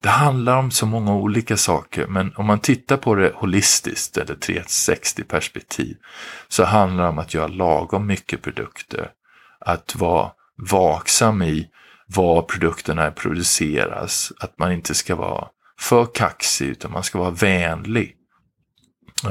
[0.01, 4.35] Det handlar om så många olika saker, men om man tittar på det holistiskt eller
[4.35, 5.97] 360 perspektiv
[6.47, 9.11] så handlar det om att göra lagom mycket produkter.
[9.59, 10.31] Att vara
[10.71, 11.69] vaksam i
[12.07, 15.47] var produkterna produceras, att man inte ska vara
[15.79, 18.15] för kaxig utan man ska vara vänlig.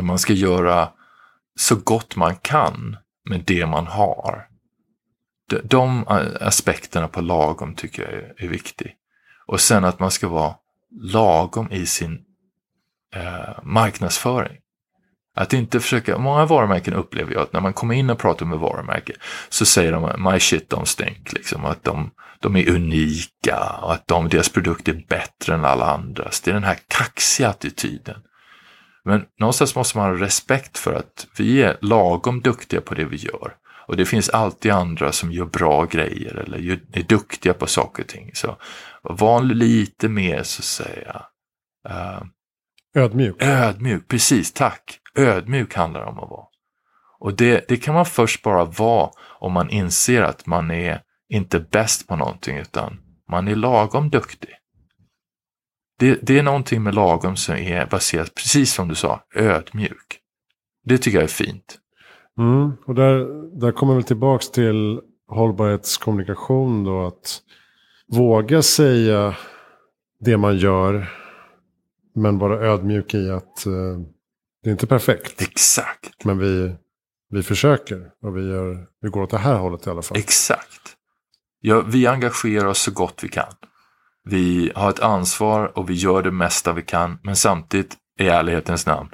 [0.01, 0.89] Man ska göra
[1.59, 2.97] så gott man kan
[3.29, 4.47] med det man har.
[5.65, 6.05] De
[6.41, 8.93] aspekterna på lagom tycker jag är, viktiga.
[9.47, 10.55] Och sen att man ska vara
[11.01, 12.25] lagom i sin
[13.15, 14.59] eh, marknadsföring.
[15.37, 18.59] Att inte försöka, många varumärken upplever jag att när man kommer in och pratar med
[18.59, 19.17] varumärken
[19.49, 24.09] så säger de my shit don't stink, liksom, att de, de är unika och att
[24.09, 26.41] de, deras produkt är bättre än alla andras.
[26.41, 28.17] Det är den här kaxiga attityden.
[29.05, 33.17] Men någonstans måste man ha respekt för att vi är lagom duktiga på det vi
[33.17, 33.55] gör.
[33.87, 36.59] Och det finns alltid andra som gör bra grejer eller
[36.93, 38.31] är duktiga på saker och ting.
[38.35, 38.57] Så
[39.03, 41.23] var lite mer så att säga
[41.89, 42.23] uh,
[42.95, 43.37] ödmjuk.
[43.43, 44.99] Ödmjuk, precis, tack.
[45.15, 46.47] Ödmjuk handlar det om att vara.
[47.19, 51.61] Och det, det kan man först bara vara om man inser att man är inte
[51.61, 52.99] bäst på någonting utan
[53.31, 54.51] man är lagom duktig.
[55.99, 60.21] Det, det är någonting med lagom som är baserat, precis som du sa, ödmjuk.
[60.85, 61.79] Det tycker jag är fint.
[62.39, 63.27] Mm, och där,
[63.61, 67.07] där kommer vi tillbaks till hållbarhetskommunikation då.
[67.07, 67.41] Att
[68.09, 69.37] våga säga
[70.21, 71.13] det man gör.
[72.15, 73.99] Men vara ödmjuk i att uh,
[74.63, 75.43] det är inte perfekt.
[75.43, 76.25] Exakt.
[76.25, 76.75] Men vi,
[77.31, 80.19] vi försöker och vi, gör, vi går åt det här hållet i alla fall.
[80.19, 80.97] Exakt.
[81.61, 83.53] Ja, vi engagerar oss så gott vi kan.
[84.25, 87.19] Vi har ett ansvar och vi gör det mesta vi kan.
[87.23, 89.09] Men samtidigt, i ärlighetens namn,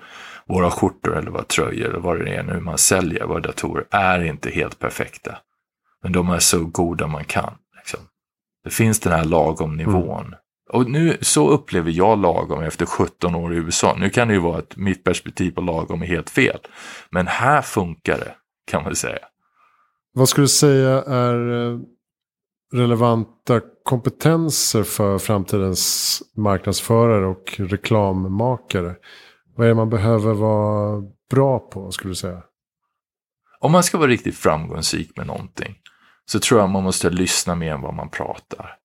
[0.53, 4.25] våra skjortor eller våra tröjor eller vad det är nu man säljer, våra datorer, är
[4.25, 5.39] inte helt perfekta.
[6.03, 7.55] Men de är så goda man kan.
[7.77, 8.01] Liksom.
[8.65, 10.27] Det finns den här lagom nivån.
[10.27, 10.39] Mm.
[10.73, 13.97] Och nu så upplever jag lagom efter 17 år i USA.
[13.99, 16.59] Nu kan det ju vara att mitt perspektiv på lagom är helt fel.
[17.11, 18.35] Men här funkar det,
[18.71, 19.19] kan man säga.
[20.15, 21.79] Vad skulle du säga är eh,
[22.73, 28.95] relevanta kompetenser för framtidens marknadsförare och reklammakare?
[29.57, 32.43] Vad är det man behöver vara bra på, skulle du säga?
[33.61, 35.79] Om man ska vara riktigt framgångsrik med någonting
[36.25, 38.77] så tror jag man måste lyssna mer än vad man pratar.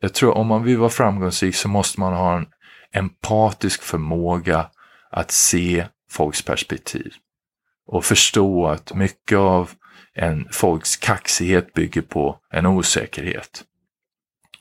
[0.00, 2.46] Jag tror om man vill vara framgångsrik så måste man ha en
[2.92, 4.70] empatisk förmåga
[5.10, 7.12] att se folks perspektiv.
[7.86, 9.70] Och förstå att mycket av
[10.14, 13.64] en folks kaxighet bygger på en osäkerhet.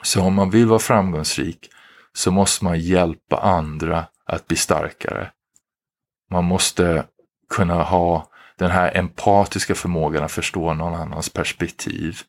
[0.04, 1.70] Så om man vill vara framgångsrik
[2.14, 5.32] så måste man hjälpa andra att bli starkare.
[6.32, 7.06] Man måste
[7.50, 12.20] kunna ha den här empatiska förmågan att förstå någon annans perspektiv.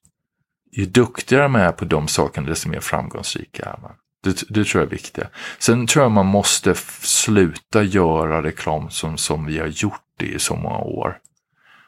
[0.72, 3.92] Ju duktigare man är på de sakerna, desto mer framgångsrik är man.
[4.22, 5.24] Det, det, tror jag är viktigt.
[5.58, 10.56] Sen tror jag man måste sluta göra reklam som, som vi har gjort i så
[10.56, 11.18] många år.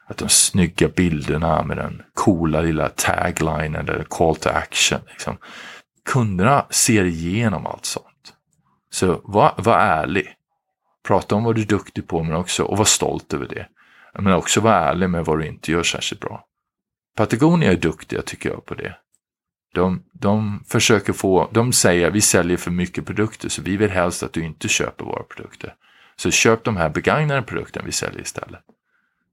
[0.07, 5.01] Att de snygga bilderna med den coola lilla tagline eller call to action.
[5.11, 5.37] Liksom.
[6.05, 8.14] Kunderna ser igenom allt sånt.
[8.95, 10.35] Så var, var ärlig.
[11.07, 13.69] Prata om vad du är duktig på men också, och var stolt över det.
[14.19, 16.45] Men också var ärlig med vad du inte gör särskilt bra.
[17.17, 18.97] Patagonia är duktiga tycker jag på det.
[19.75, 24.23] De, de försöker få, de säger vi säljer för mycket produkter så vi vill helst
[24.23, 25.75] att du inte köper våra produkter.
[26.17, 28.61] Så köp de här begagnade produkterna vi säljer istället.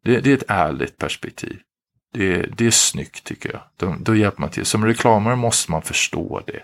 [0.04, 1.60] Det, det är ett ärligt perspektiv.
[2.14, 3.62] Det, det är snyggt tycker jag.
[3.78, 4.66] De, då hjälper man till.
[4.66, 6.64] Som reklamare måste man förstå det.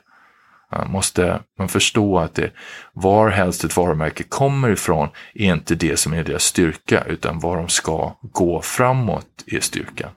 [0.71, 2.51] Man måste man förstå att det,
[2.93, 7.57] var helst ett varumärke kommer ifrån är inte det som är deras styrka, utan var
[7.57, 10.09] de ska gå framåt är styrkan.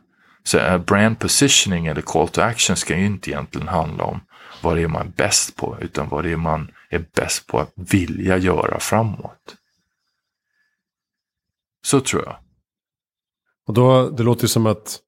[0.43, 4.21] Så eh, brand positioning eller call to action ska ju inte egentligen handla om
[4.63, 7.59] vad det är man är bäst på, utan vad det är man är bäst på
[7.59, 9.57] att vilja göra framåt.
[11.83, 12.37] Så tror jag.
[13.67, 14.99] Och då, det låter ju som att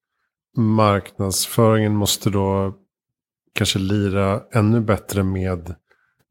[0.56, 2.74] marknadsföringen måste då
[3.54, 5.74] kanske lira ännu bättre med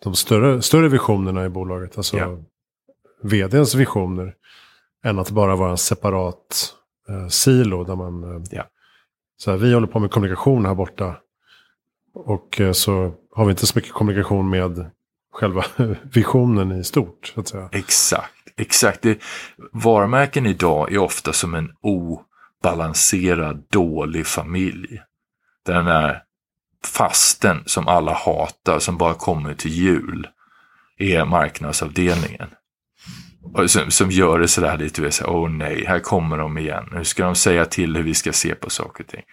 [0.03, 1.97] de större, större visionerna i bolaget.
[1.97, 2.37] Alltså ja.
[3.21, 4.35] vdns visioner.
[5.03, 6.75] Än att bara vara en separat
[7.09, 8.23] eh, silo där man...
[8.23, 8.63] Eh, ja.
[9.37, 11.15] så här, vi håller på med kommunikation här borta.
[12.13, 14.91] Och eh, så har vi inte så mycket kommunikation med
[15.33, 15.65] själva
[16.13, 17.31] visionen i stort.
[17.35, 17.69] Så att säga.
[17.71, 19.01] Exakt, exakt.
[19.01, 19.19] Det,
[19.71, 25.01] varumärken idag är ofta som en obalanserad dålig familj.
[25.65, 26.23] Den är
[26.85, 30.27] fasten som alla hatar, som bara kommer till jul,
[30.97, 32.47] är marknadsavdelningen.
[33.67, 36.89] Som, som gör det sådär lite, så åh nej, här kommer de igen.
[36.91, 39.23] Nu ska de säga till hur vi ska se på saker och ting.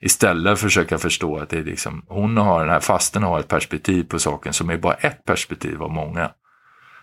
[0.00, 4.04] Istället försöka förstå att det är liksom, hon har den här fasten har ett perspektiv
[4.04, 6.30] på saken som är bara ett perspektiv av många.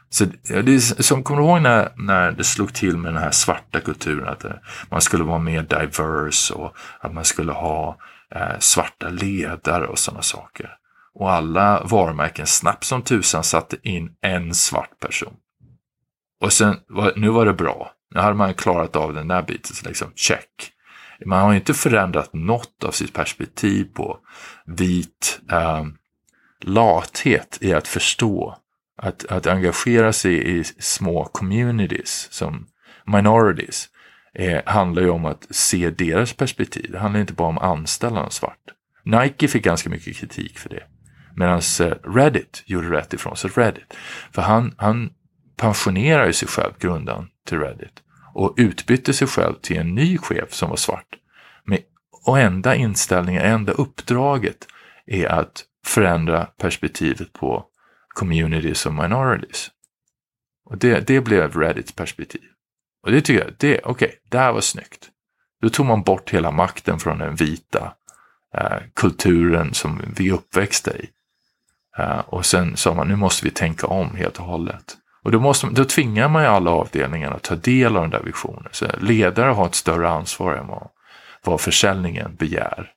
[0.09, 3.31] Så det är, som kommer du ihåg när, när det slog till med den här
[3.31, 4.51] svarta kulturen, att eh,
[4.89, 7.97] man skulle vara mer diverse och att man skulle ha
[8.35, 10.69] eh, svarta ledare och sådana saker.
[11.13, 15.33] Och alla varumärken snabbt som tusan satte in en svart person.
[16.41, 16.79] Och sen,
[17.15, 17.91] nu var det bra.
[18.15, 20.71] Nu hade man klarat av den där biten, så liksom check.
[21.25, 24.19] Man har inte förändrat något av sitt perspektiv på
[24.65, 25.85] vit eh,
[26.61, 28.57] lathet i att förstå,
[29.01, 32.67] att, att engagera sig i små communities som
[33.05, 33.89] minorities
[34.37, 36.91] eh, handlar ju om att se deras perspektiv.
[36.91, 38.59] Det handlar inte bara om att svart.
[39.03, 40.83] Nike fick ganska mycket kritik för det.
[41.35, 43.51] Medan eh, Reddit gjorde rätt ifrån sig.
[43.55, 43.93] Reddit.
[44.31, 45.09] För han, han
[45.55, 48.03] pensionerade sig själv, grundaren till Reddit.
[48.33, 51.15] Och utbytte sig själv till en ny chef som var svart.
[51.65, 51.79] Med,
[52.25, 54.67] och enda inställningen, enda uppdraget
[55.05, 57.65] är att förändra perspektivet på
[58.07, 59.71] communities och minorities.
[60.65, 62.41] Och det, det blev Reddits perspektiv.
[63.03, 65.09] Och det tycker jag, det, okej, okay, det här var snyggt.
[65.61, 67.93] Då tog man bort hela makten från den vita
[68.53, 71.09] eh, kulturen som vi är uppväxta i.
[71.97, 74.97] Eh, och sen sa man, nu måste vi tänka om helt och hållet.
[75.23, 78.23] Och då, måste, då tvingar man ju alla avdelningar att ta del av den där
[78.23, 78.69] visionen.
[78.71, 80.89] Så ledare har ett större ansvar än vad,
[81.43, 82.91] vad försäljningen begär.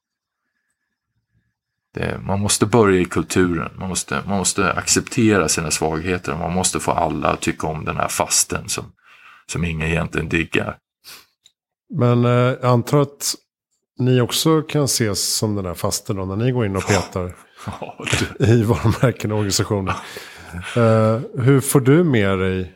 [1.94, 6.54] Det, man måste börja i kulturen, man måste, man måste acceptera sina svagheter och man
[6.54, 8.84] måste få alla att tycka om den här fasten som
[9.50, 10.78] som ingen egentligen diggar.
[11.94, 13.34] Men eh, jag antar att
[13.98, 17.36] ni också kan ses som den här fasten då, när ni går in och petar
[17.66, 18.04] ja,
[18.38, 19.94] i varumärken och organisationer.
[20.76, 22.74] eh, hur får du med dig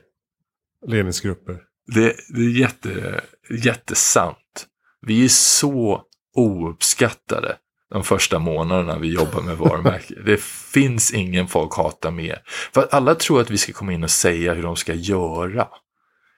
[0.86, 1.60] ledningsgrupper?
[1.86, 3.20] det, det är jätte,
[3.64, 4.66] jättesant.
[5.06, 6.02] Vi är så
[6.36, 7.56] ouppskattade
[7.90, 10.14] de första månaderna vi jobbar med varumärke.
[10.26, 12.42] Det finns ingen folk hatar mer.
[12.72, 15.68] För alla tror att vi ska komma in och säga hur de ska göra.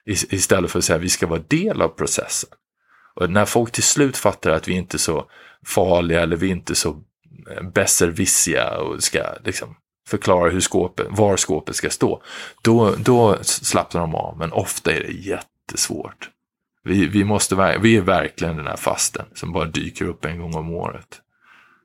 [0.07, 2.49] Istället för att säga att vi ska vara del av processen.
[3.15, 5.29] Och när folk till slut fattar att vi inte är så
[5.65, 6.89] farliga eller vi inte är så
[7.51, 9.75] eh, besserwissiga och ska liksom
[10.07, 12.21] förklara hur skåpet, var skåpet ska stå,
[12.61, 14.37] då, då slappnar de av.
[14.37, 16.29] Men ofta är det jättesvårt.
[16.83, 20.55] Vi, vi, måste, vi är verkligen den här fasten som bara dyker upp en gång
[20.55, 21.21] om året.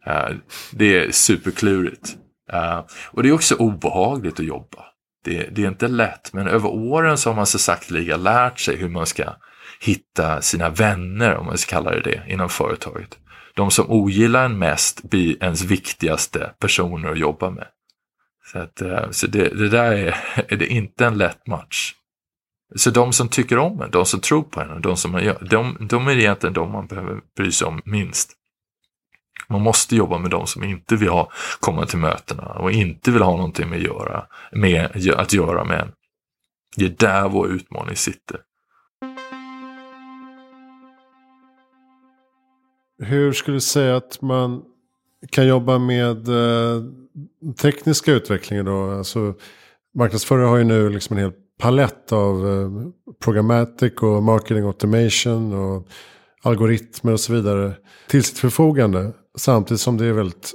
[0.07, 0.37] Uh,
[0.71, 2.17] det är superklurigt.
[2.53, 4.92] Uh, och det är också obehagligt att jobba.
[5.25, 8.77] Det, det, är inte lätt, men över åren så har man så sakteliga lärt sig
[8.77, 9.25] hur man ska
[9.81, 13.19] hitta sina vänner, om man ska kalla det det, inom företaget.
[13.55, 17.67] De som ogillar en mest blir ens viktigaste personer att jobba med.
[18.53, 20.17] Så, att, eh, så det, det, där är,
[20.49, 21.95] är det inte en lätt match.
[22.75, 25.47] Så de som tycker om en, de som tror på en, de som man gör,
[25.51, 28.33] de, de är egentligen de man behöver bry sig om minst.
[29.53, 31.31] Man måste jobba med de som inte vill ha,
[31.61, 35.93] komma till mötena och inte vill ha någonting med, göra, med att göra med en.
[36.77, 38.41] Det är där vår utmaning sitter.
[42.99, 44.63] Hur skulle du säga att man
[45.31, 46.83] kan jobba med eh,
[47.61, 48.91] tekniska utvecklingen då?
[48.91, 49.35] Alltså,
[49.95, 52.71] marknadsförare har ju nu liksom en hel palett av eh,
[53.25, 55.89] programmatic och marketing automation och
[56.43, 57.73] algoritmer och så vidare
[58.09, 59.13] till sitt förfogande.
[59.39, 60.55] Samtidigt som det är väldigt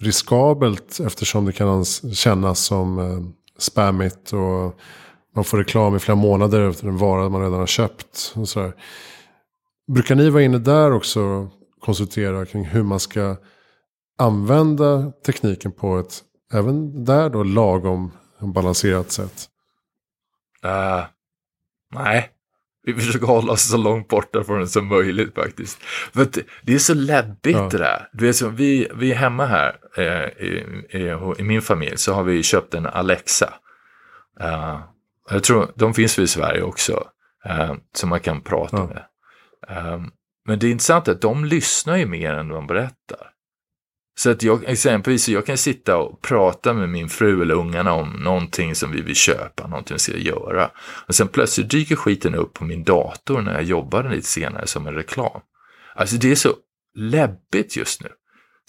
[0.00, 3.20] riskabelt eftersom det kan kännas som eh,
[3.58, 4.78] spammigt och
[5.34, 8.32] man får reklam i flera månader efter en vara man redan har köpt.
[8.36, 8.72] Och sådär.
[9.92, 11.48] Brukar ni vara inne där också och
[11.80, 13.36] konsultera kring hur man ska
[14.18, 16.22] använda tekniken på ett,
[16.52, 19.48] även där då, lagom balanserat sätt?
[20.64, 21.04] Uh,
[21.94, 22.30] nej,
[22.84, 25.82] vi försöker hålla oss så långt borta från den som möjligt faktiskt.
[26.12, 26.26] För
[26.62, 27.68] det är så läbbigt ja.
[27.70, 28.08] det där.
[28.12, 32.12] Du vet, så, vi, vi är hemma här eh, i, i, i, min familj så
[32.12, 33.54] har vi köpt en Alexa.
[34.40, 34.80] Uh,
[35.30, 37.06] jag tror de finns i Sverige också.
[37.46, 38.86] Uh, som man kan prata ja.
[38.86, 39.04] med.
[39.94, 40.10] Um,
[40.46, 43.31] men det är intressant att de lyssnar ju mer än de berättar.
[44.22, 48.10] Så att jag, exempelvis, jag kan sitta och prata med min fru eller ungarna om
[48.10, 50.70] någonting som vi vill köpa, någonting vi ska göra.
[50.78, 54.86] Och sen plötsligt dyker skiten upp på min dator när jag jobbar lite senare som
[54.86, 55.40] en reklam.
[55.94, 56.54] Alltså det är så
[56.94, 58.08] läbbigt just nu.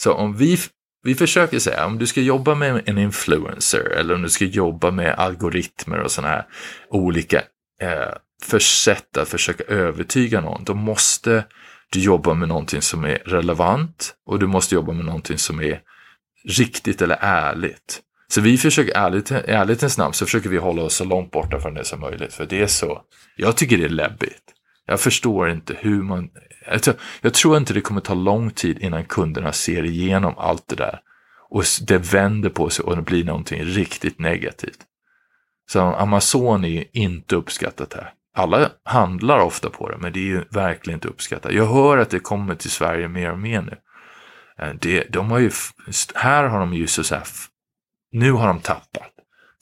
[0.02, 0.58] Så om vi,
[1.04, 4.92] vi försöker säga, om du ska jobba med en influencer eller om du ska jobba
[4.92, 6.46] med algoritmer och sådana här
[6.90, 7.38] olika
[7.82, 11.44] eh, för sätt att försöka övertyga någon, då måste
[11.94, 15.82] du jobbar med någonting som är relevant och du måste jobba med någonting som är
[16.44, 18.02] riktigt eller ärligt.
[18.28, 21.74] Så vi försöker, ärligt, ärlighetens namn, så försöker vi hålla oss så långt borta från
[21.74, 22.34] det som möjligt.
[22.34, 23.02] För det är så,
[23.36, 24.44] jag tycker det är läbbigt.
[24.86, 26.30] Jag förstår inte hur man,
[26.72, 30.68] jag tror, jag tror inte det kommer ta lång tid innan kunderna ser igenom allt
[30.68, 31.00] det där.
[31.50, 34.80] Och det vänder på sig och det blir någonting riktigt negativt.
[35.72, 40.44] Så Amazon är inte uppskattat här alla handlar ofta på det, men det är ju
[40.50, 41.54] verkligen inte uppskattat.
[41.54, 43.78] Jag hör att det kommer till Sverige mer och mer nu.
[44.60, 45.52] Eh, det, de har ju,
[46.16, 47.24] här har de ju så här,
[48.12, 49.10] nu har de tappat.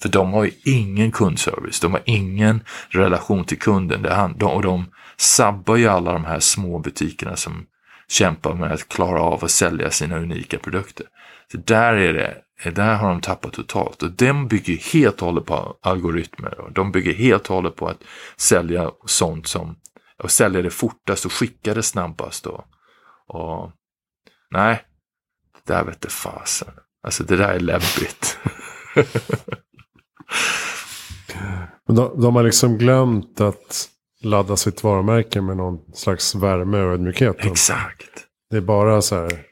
[0.01, 4.01] För de har ju ingen kundservice, de har ingen relation till kunden.
[4.01, 4.85] Det, och de
[5.17, 7.65] sabbar ju alla de här små butikerna som
[8.07, 11.05] kämpar med att klara av att sälja sina unika produkter.
[11.51, 14.03] Så där är det där har de tappat totalt.
[14.03, 16.59] Och de bygger helt och hållet på algoritmer.
[16.59, 18.03] Och de bygger helt och hållet på att
[18.37, 19.75] sälja sånt som,
[20.23, 22.47] och sälja det fortast och skicka det snabbast.
[22.47, 22.63] Och,
[23.27, 23.71] och
[24.51, 24.81] nej,
[25.65, 26.73] det där vete fasen.
[27.03, 28.39] Alltså det där är läbbigt.
[31.87, 33.89] Men de, de har liksom glömt att
[34.23, 37.45] ladda sitt varumärke med någon slags värme och ödmjukhet.
[37.45, 38.27] Exakt.
[38.49, 39.50] Det är bara så här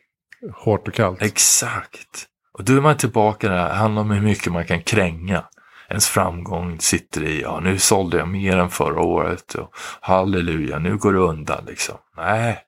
[0.54, 1.22] hårt och kallt.
[1.22, 2.26] Exakt.
[2.54, 5.44] Och då är man tillbaka där, det handlar om hur mycket man kan kränga.
[5.90, 10.98] Ens framgång sitter i, ja nu sålde jag mer än förra året och halleluja, nu
[10.98, 11.98] går det undan liksom.
[12.18, 12.60] Nej.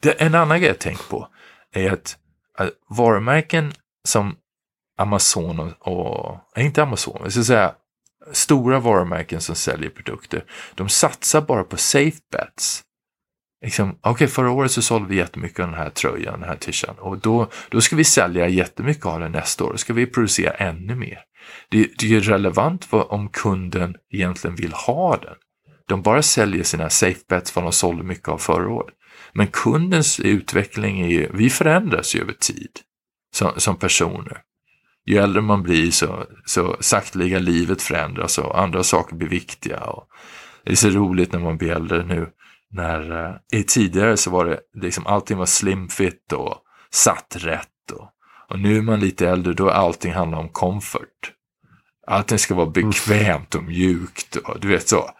[0.00, 1.28] Det, en annan grej jag tänkt på
[1.72, 2.16] är att,
[2.58, 3.72] att varumärken
[4.04, 4.36] som
[4.98, 7.74] Amazon och, och inte Amazon, jag ska säga
[8.32, 10.44] stora varumärken som säljer produkter,
[10.74, 12.82] de satsar bara på safe bets
[13.62, 16.56] liksom, okej okay, förra året så sålde vi jättemycket av den här tröjan, den här
[16.56, 20.06] tishan, och då, då ska vi sälja jättemycket av den nästa år, då ska vi
[20.06, 21.18] producera ännu mer.
[21.70, 25.34] Det, det är relevant för om kunden egentligen vill ha den.
[25.88, 28.94] De bara säljer sina safe bets vad de sålde mycket av förra året.
[29.32, 32.70] Men kundens utveckling är ju, vi förändras ju över tid
[33.34, 34.42] som, som personer.
[35.06, 39.80] Ju äldre man blir så, så sakteliga livet förändras och andra saker blir viktiga.
[39.80, 40.08] Och,
[40.64, 42.28] Det är så roligt när man blir äldre nu.
[42.70, 46.54] När, eh, tidigare så var det liksom allting var slimfit och
[46.90, 47.90] satt rätt.
[47.92, 48.10] Och,
[48.48, 51.32] och nu är man lite äldre då allting handlar om comfort.
[52.06, 55.10] Allting ska vara bekvämt och mjukt och du vet så.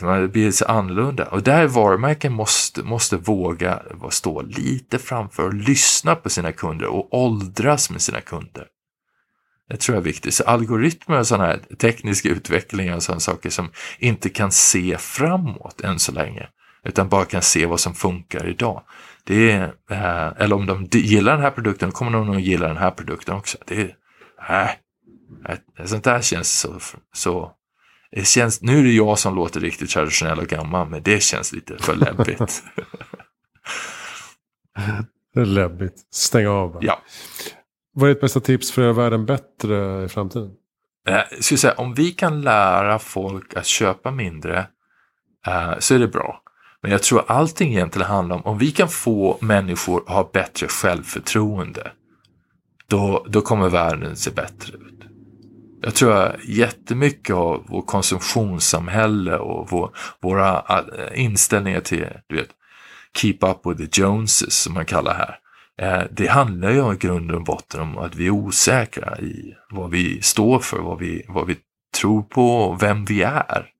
[0.00, 1.28] så det blir så annorlunda.
[1.28, 7.14] Och där varumärken måste, måste våga stå lite framför och lyssna på sina kunder och
[7.14, 8.66] åldras med sina kunder.
[9.68, 10.34] Det tror jag är viktigt.
[10.34, 15.80] Så algoritmer och sådana här tekniska utvecklingar och sådana saker som inte kan se framåt
[15.80, 16.48] än så länge,
[16.84, 18.82] utan bara kan se vad som funkar idag.
[19.24, 22.68] Det är, eh, eller om de gillar den här produkten, då kommer de nog gilla
[22.68, 23.58] den här produkten också.
[23.66, 23.94] Det
[24.38, 24.76] är,
[25.48, 26.80] äh, sånt där känns så,
[27.14, 27.52] så
[28.10, 31.52] det känns, nu är det jag som låter riktigt traditionell och gammal, men det känns
[31.52, 32.38] lite för läbbigt.
[35.34, 35.94] det är läbbigt.
[36.10, 36.78] Stäng av.
[36.80, 37.02] Ja.
[37.94, 40.50] Vad är ditt bästa tips för att göra världen bättre i framtiden?
[41.08, 44.66] Eh, skulle säga, om vi kan lära folk att köpa mindre
[45.46, 46.41] eh, så är det bra.
[46.82, 50.68] Men jag tror allting egentligen handlar om, om vi kan få människor att ha bättre
[50.68, 51.92] självförtroende,
[52.86, 54.92] då, då kommer världen se bättre ut.
[55.82, 62.50] Jag tror att jättemycket av vårt konsumtionssamhälle och vår, våra eh, inställningar till, du vet,
[63.16, 65.38] keep up with the Joneses som man kallar här.
[65.78, 69.90] Eh, det handlar ju i grund och botten om att vi är osäkra i vad
[69.90, 71.56] vi står för, vad vi, vad vi
[71.96, 73.71] tror på och vem vi är.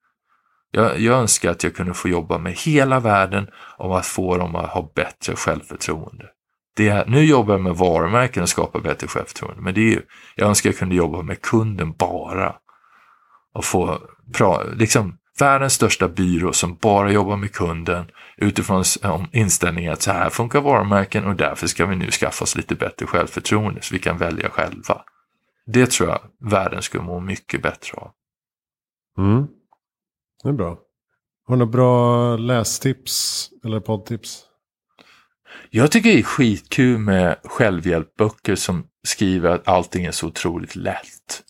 [0.74, 3.46] Jag, jag önskar att jag kunde få jobba med hela världen
[3.78, 6.26] om att få dem att ha bättre självförtroende.
[6.76, 10.02] Det, nu jobbar jag med varumärken och skapar bättre självförtroende, men det är ju,
[10.34, 12.54] jag önskar jag kunde jobba med kunden bara.
[13.54, 13.98] Och få,
[14.34, 18.04] pra, liksom, världens största byrå som bara jobbar med kunden
[18.36, 18.84] utifrån
[19.32, 23.06] inställningen att så här funkar varumärken och därför ska vi nu skaffa oss lite bättre
[23.06, 25.02] självförtroende så vi kan välja själva.
[25.66, 26.20] Det tror jag
[26.50, 28.10] världen skulle må mycket bättre av.
[29.18, 29.46] Mm.
[30.42, 30.78] Det är bra.
[31.46, 34.44] Har du några bra lästips eller poddtips?
[35.70, 41.42] Jag tycker det är skitkul med självhjälpböcker som skriver att allting är så otroligt lätt.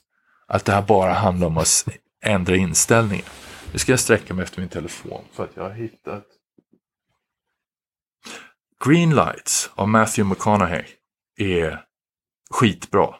[0.46, 1.88] Att det här bara handlar om att
[2.24, 3.26] ändra inställningen.
[3.72, 6.24] Nu ska jag sträcka mig efter min telefon för att jag har hittat
[8.84, 10.84] Green Lights av Matthew McConaughey
[11.36, 11.84] är
[12.50, 13.14] skitbra.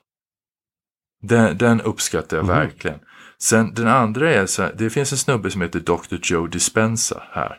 [1.23, 2.57] Den, den uppskattar jag mm.
[2.57, 2.99] verkligen.
[3.43, 6.17] Sen den andra är så här, det finns en snubbe som heter Dr.
[6.23, 7.57] Joe Dispenza här.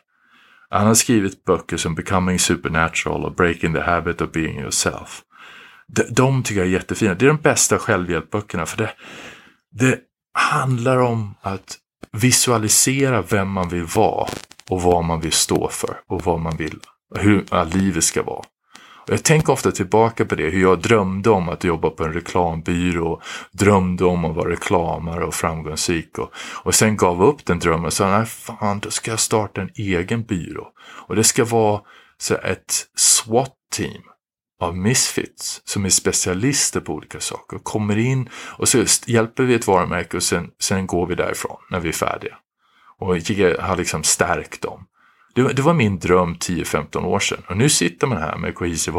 [0.69, 5.21] Han har skrivit böcker som Becoming Supernatural och Breaking the Habit of Being Yourself.
[5.87, 7.13] De, de tycker jag är jättefina.
[7.13, 8.89] Det är de bästa självhjälpböckerna för det,
[9.71, 9.99] det
[10.33, 11.77] handlar om att
[12.11, 14.27] visualisera vem man vill vara
[14.69, 16.79] och vad man vill stå för och vad man vill,
[17.15, 18.43] hur ja, livet ska vara.
[19.07, 22.13] Och jag tänker ofta tillbaka på det, hur jag drömde om att jobba på en
[22.13, 26.31] reklambyrå, drömde om att vara reklamare och framgångsrik och,
[26.63, 29.69] och sen gav upp den drömmen och sa, nej fan, då ska jag starta en
[29.75, 30.67] egen byrå.
[31.07, 31.81] Och det ska vara
[32.17, 34.03] så ett SWAT-team
[34.59, 37.57] av misfits som är specialister på olika saker.
[37.57, 41.79] Kommer in och så hjälper vi ett varumärke och sen, sen går vi därifrån när
[41.79, 42.35] vi är färdiga.
[42.99, 44.85] Och jag har liksom stärkt dem.
[45.33, 48.97] Det, det var min dröm 10-15 år sedan och nu sitter man här med Cohesive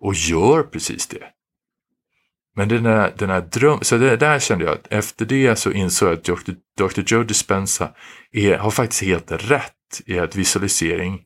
[0.00, 1.24] och gör precis det.
[2.56, 5.72] Men den där, den där drömmen, så det, där kände jag att efter det så
[5.72, 6.52] insåg jag att Dr.
[6.78, 7.02] Dr.
[7.06, 7.90] Joe Dispenza
[8.32, 11.22] är, har faktiskt helt rätt i att visualisering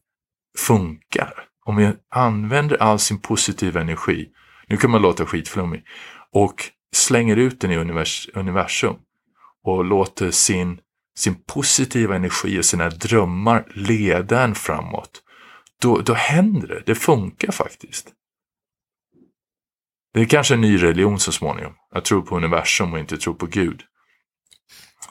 [0.58, 1.32] funkar.
[1.64, 4.28] Om vi använder all sin positiva energi,
[4.68, 5.84] nu kan man låta skitflummig,
[6.32, 6.54] och
[6.94, 8.96] slänger ut den i univers, universum
[9.64, 10.78] och låter sin
[11.16, 15.22] sin positiva energi och sina drömmar leda en framåt,
[15.82, 16.82] då, då händer det.
[16.86, 18.12] Det funkar faktiskt.
[20.14, 21.72] Det är kanske en ny religion så småningom.
[21.94, 23.82] Jag tror på universum och inte tror på Gud.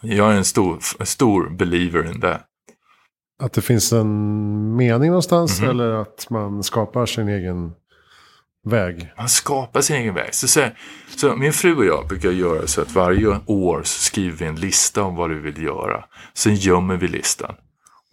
[0.01, 2.41] Jag är en stor, stor believer in det.
[3.39, 5.73] Att det finns en mening någonstans mm -hmm.
[5.73, 7.71] eller att man skapar sin egen
[8.65, 9.11] väg.
[9.17, 10.35] Man skapar sin egen väg.
[10.35, 10.69] Så, så,
[11.15, 14.55] så, min fru och jag brukar göra så att varje år så skriver vi en
[14.55, 16.05] lista om vad vi vill göra.
[16.33, 17.55] Sen gömmer vi listan.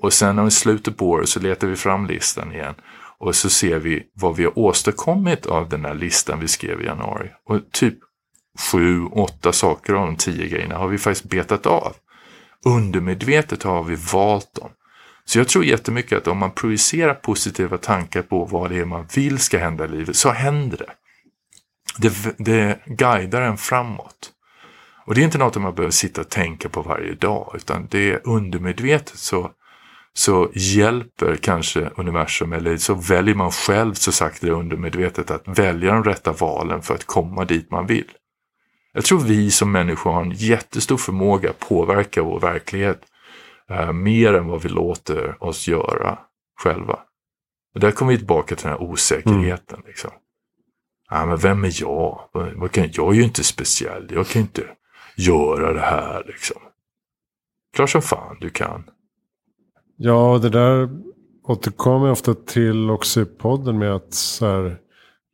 [0.02, 2.74] Och sen när vi slutar på året så letar vi fram listan igen.
[3.18, 6.84] Och så ser vi vad vi har åstadkommit av den här listan vi skrev i
[6.84, 7.30] januari.
[7.48, 7.98] Och typ
[8.72, 11.92] sju, åtta saker av de tio grejerna har vi faktiskt betat av.
[12.64, 14.70] Undermedvetet har vi valt dem.
[15.24, 19.06] Så jag tror jättemycket att om man projicerar positiva tankar på vad det är man
[19.14, 20.92] vill ska hända i livet så händer det.
[21.98, 24.32] Det, det guidar en framåt.
[25.06, 28.12] Och det är inte något man behöver sitta och tänka på varje dag utan det
[28.12, 29.50] är undermedvetet så,
[30.12, 35.92] så hjälper kanske universum eller så väljer man själv så sagt det undermedvetet att välja
[35.92, 38.10] de rätta valen för att komma dit man vill.
[38.92, 43.02] Jag tror vi som människor har en jättestor förmåga att påverka vår verklighet
[43.70, 46.18] eh, mer än vad vi låter oss göra
[46.60, 46.98] själva.
[47.74, 49.76] Och där kommer vi tillbaka till den här osäkerheten.
[49.78, 49.86] Mm.
[49.86, 50.10] Liksom.
[51.08, 52.20] Ah, men vem är jag?
[52.92, 54.08] jag är ju inte speciell.
[54.12, 54.62] Jag kan inte
[55.16, 56.24] göra det här.
[56.26, 56.56] Liksom.
[57.72, 58.84] Klart som fan du kan.
[59.96, 60.88] Ja, det där
[61.42, 64.78] återkommer jag ofta till också i podden med att så här,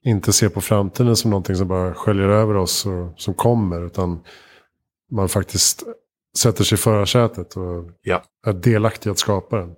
[0.04, 3.86] inte se på framtiden som någonting som bara sköljer över oss och som kommer.
[3.86, 4.20] Utan
[5.10, 5.82] man faktiskt
[6.36, 8.22] sätter sig i förarsätet och ja.
[8.46, 9.74] är delaktig att skapa den.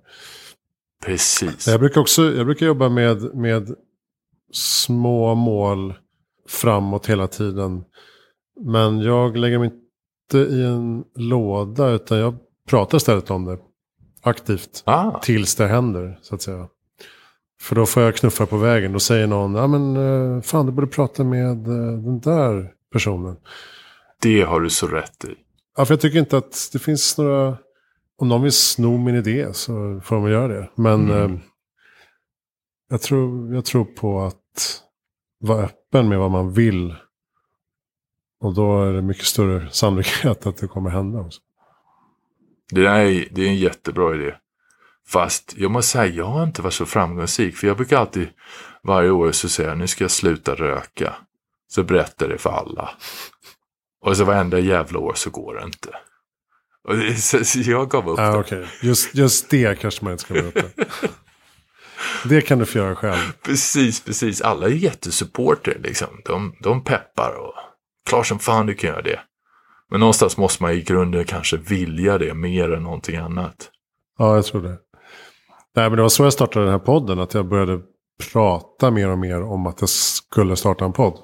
[1.05, 1.67] Precis.
[1.67, 3.75] Jag brukar också jag brukar jobba med, med
[4.53, 5.95] små mål
[6.49, 7.85] framåt hela tiden.
[8.61, 9.71] Men jag lägger mig
[10.33, 12.37] inte i en låda utan jag
[12.69, 13.59] pratar istället om det
[14.23, 14.83] aktivt.
[14.85, 15.21] Ah.
[15.21, 16.69] Tills det händer så att säga.
[17.61, 18.93] För då får jag knuffa på vägen.
[18.93, 23.37] Då säger någon, ja men eh, fan du borde prata med eh, den där personen.
[24.23, 25.35] Det har du så rätt i.
[25.79, 27.57] Ja, för jag tycker inte att det finns några...
[28.17, 30.71] Om någon vill sno min idé så får de göra det.
[30.75, 31.35] Men mm.
[31.35, 31.41] eh,
[32.91, 34.83] jag, tror, jag tror på att
[35.41, 36.95] vara öppen med vad man vill.
[38.41, 41.21] Och då är det mycket större sannolikhet att det kommer hända.
[41.21, 41.41] Också.
[42.71, 44.35] Det, är, det är en jättebra idé.
[45.07, 47.57] Fast jag måste säga, jag har inte varit så framgångsrik.
[47.57, 48.29] För jag brukar alltid,
[48.83, 51.15] varje år så säga, nu ska jag sluta röka.
[51.69, 52.91] Så berättar jag det för alla.
[54.01, 55.89] Och så varenda jävla år så går det inte.
[56.89, 58.39] Och det, så, jag gav upp ah, det.
[58.39, 58.65] Okay.
[58.83, 60.85] Just, just det kanske man inte ska berätta.
[62.25, 63.33] det kan du få göra själv.
[63.43, 64.41] Precis, precis.
[64.41, 66.09] Alla är jättesupporter liksom.
[66.25, 67.55] De, de peppar och
[68.09, 69.21] klart som fan du kan göra det.
[69.91, 73.71] Men någonstans måste man i grunden kanske vilja det mer än någonting annat.
[74.19, 74.79] Ja, jag tror det.
[75.75, 77.19] Nej, men det var så jag startade den här podden.
[77.19, 77.81] Att jag började
[78.33, 81.19] prata mer och mer om att jag skulle starta en podd.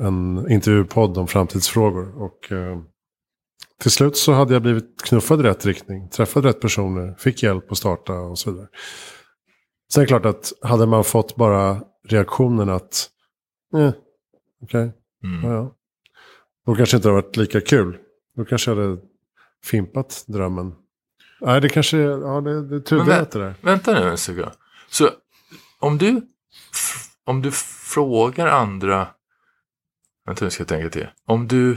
[0.00, 2.22] En intervjupodd om framtidsfrågor.
[2.22, 2.78] Och eh,
[3.80, 6.08] till slut så hade jag blivit knuffad i rätt riktning.
[6.08, 7.14] Träffat rätt personer.
[7.18, 8.68] Fick hjälp att starta och så vidare.
[9.92, 13.10] Sen är det klart att hade man fått bara reaktionen att
[13.74, 13.92] eh,
[14.62, 14.90] okej, okay,
[15.24, 15.50] mm.
[15.50, 15.74] ja, ja.
[16.66, 17.98] Då kanske inte det varit lika kul.
[18.36, 18.98] Då kanske jag hade
[19.64, 20.74] fimpat drömmen.
[21.40, 23.54] Nej, det kanske ja, det, det är tudelat det där.
[23.60, 24.50] Vänta nu en sekund.
[24.90, 25.10] Så
[25.78, 26.22] om du,
[27.24, 27.50] om du
[27.92, 29.08] frågar andra,
[30.30, 31.06] vänta nu ska jag tänka till.
[31.26, 31.76] Om du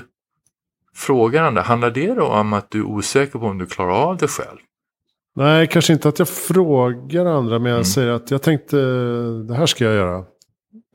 [0.95, 4.18] frågar andra, handlar det då om att du är osäker på om du klarar av
[4.18, 4.58] det själv?
[5.36, 7.86] Nej, kanske inte att jag frågar andra, men jag mm.
[7.86, 8.78] säger att jag tänkte,
[9.47, 10.26] det här ska jag göra.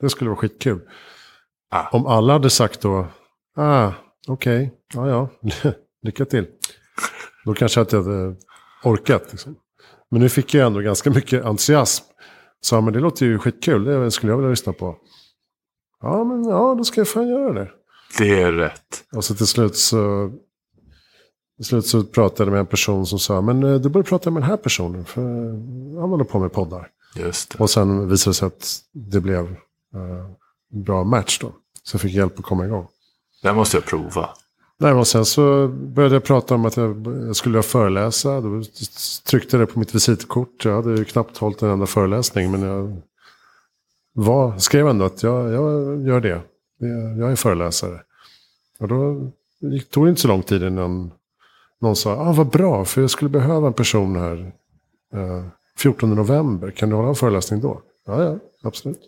[0.01, 0.81] Det skulle vara skitkul.
[1.71, 1.87] Ah.
[1.89, 3.07] Om alla hade sagt då,
[3.57, 3.91] ah,
[4.27, 4.69] okej, okay.
[4.93, 5.51] ja ja,
[6.03, 6.47] lycka till.
[7.45, 8.35] Då kanske jag inte hade
[8.83, 9.27] orkat.
[9.31, 9.55] Liksom.
[10.11, 12.05] Men nu fick jag ändå ganska mycket entusiasm.
[12.61, 14.97] Så men det låter ju skitkul, det skulle jag vilja lyssna på.
[16.01, 17.71] Ja, men ja, då ska jag fan göra det.
[18.17, 19.03] Det är rätt.
[19.15, 20.31] Och så till slut så,
[21.57, 24.31] till slut så pratade jag med en person som sa, men eh, du borde prata
[24.31, 25.21] med den här personen, för
[25.99, 26.87] han håller på med poddar.
[27.15, 27.63] Just det.
[27.63, 29.55] Och sen visade det sig att det blev uh,
[30.85, 31.51] bra match då.
[31.83, 32.87] Så jag fick hjälp att komma igång.
[33.43, 34.29] Det måste jag prova.
[34.77, 38.41] Nej, och sen så började jag prata om att jag skulle föreläsa.
[38.41, 38.63] Då
[39.25, 40.65] tryckte jag det på mitt visitkort.
[40.65, 42.51] Jag hade ju knappt hållit en enda föreläsning.
[42.51, 43.01] Men jag
[44.13, 46.41] var, skrev ändå att jag, jag gör det.
[47.17, 48.01] Jag är föreläsare.
[48.79, 49.31] Och då
[49.89, 51.11] tog det inte så lång tid innan
[51.81, 54.51] någon sa, ah, vad bra, för jag skulle behöva en person här
[55.13, 55.45] eh,
[55.77, 56.71] 14 november.
[56.71, 57.81] Kan du hålla en föreläsning då?
[58.05, 58.99] Ja, ja, absolut.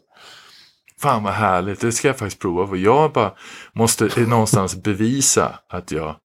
[1.00, 2.68] Fan vad härligt, det ska jag faktiskt prova.
[2.68, 3.34] För jag bara
[3.74, 6.16] måste någonstans bevisa att jag,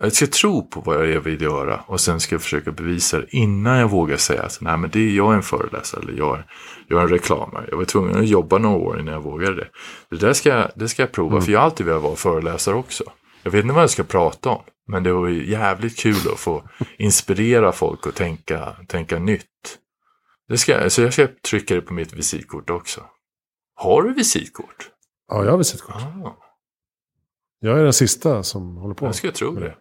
[0.00, 1.80] jag ska tro på vad jag vill göra.
[1.86, 4.98] Och sen ska jag försöka bevisa det innan jag vågar säga att nej men det
[4.98, 6.42] är jag en föreläsare eller jag,
[6.88, 7.66] jag är en reklamare.
[7.70, 9.68] Jag var tvungen att jobba några år innan jag vågade det.
[10.10, 11.42] Det där ska, det ska jag prova, mm.
[11.42, 13.04] för jag har alltid velat vara föreläsare också.
[13.42, 14.62] Jag vet inte vad jag ska prata om.
[14.86, 16.62] Men det var jävligt kul att få
[16.98, 19.44] inspirera folk och tänka, tänka nytt.
[20.48, 23.00] Det ska, så jag ska trycka det på mitt visitkort också.
[23.74, 24.90] Har du visitkort?
[25.28, 25.94] Ja, jag har visitkort.
[25.94, 26.36] Ah.
[27.60, 29.06] Jag är den sista som håller på.
[29.06, 29.74] Jag skulle tro det.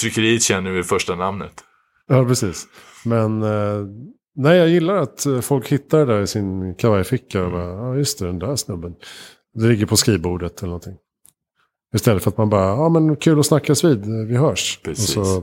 [0.00, 1.64] Tryckeriet känner vi första namnet.
[2.06, 2.66] Ja, precis.
[3.04, 3.86] Men eh,
[4.36, 7.44] nej, jag gillar att eh, folk hittar det där i sin kavajficka.
[7.44, 8.94] Och bara, ja, just det, den där snubben.
[9.54, 10.96] Det ligger på skrivbordet eller någonting.
[11.94, 14.80] Istället för att man bara, ja men kul att snackas vid, vi hörs.
[14.84, 15.16] Precis.
[15.16, 15.42] Och så,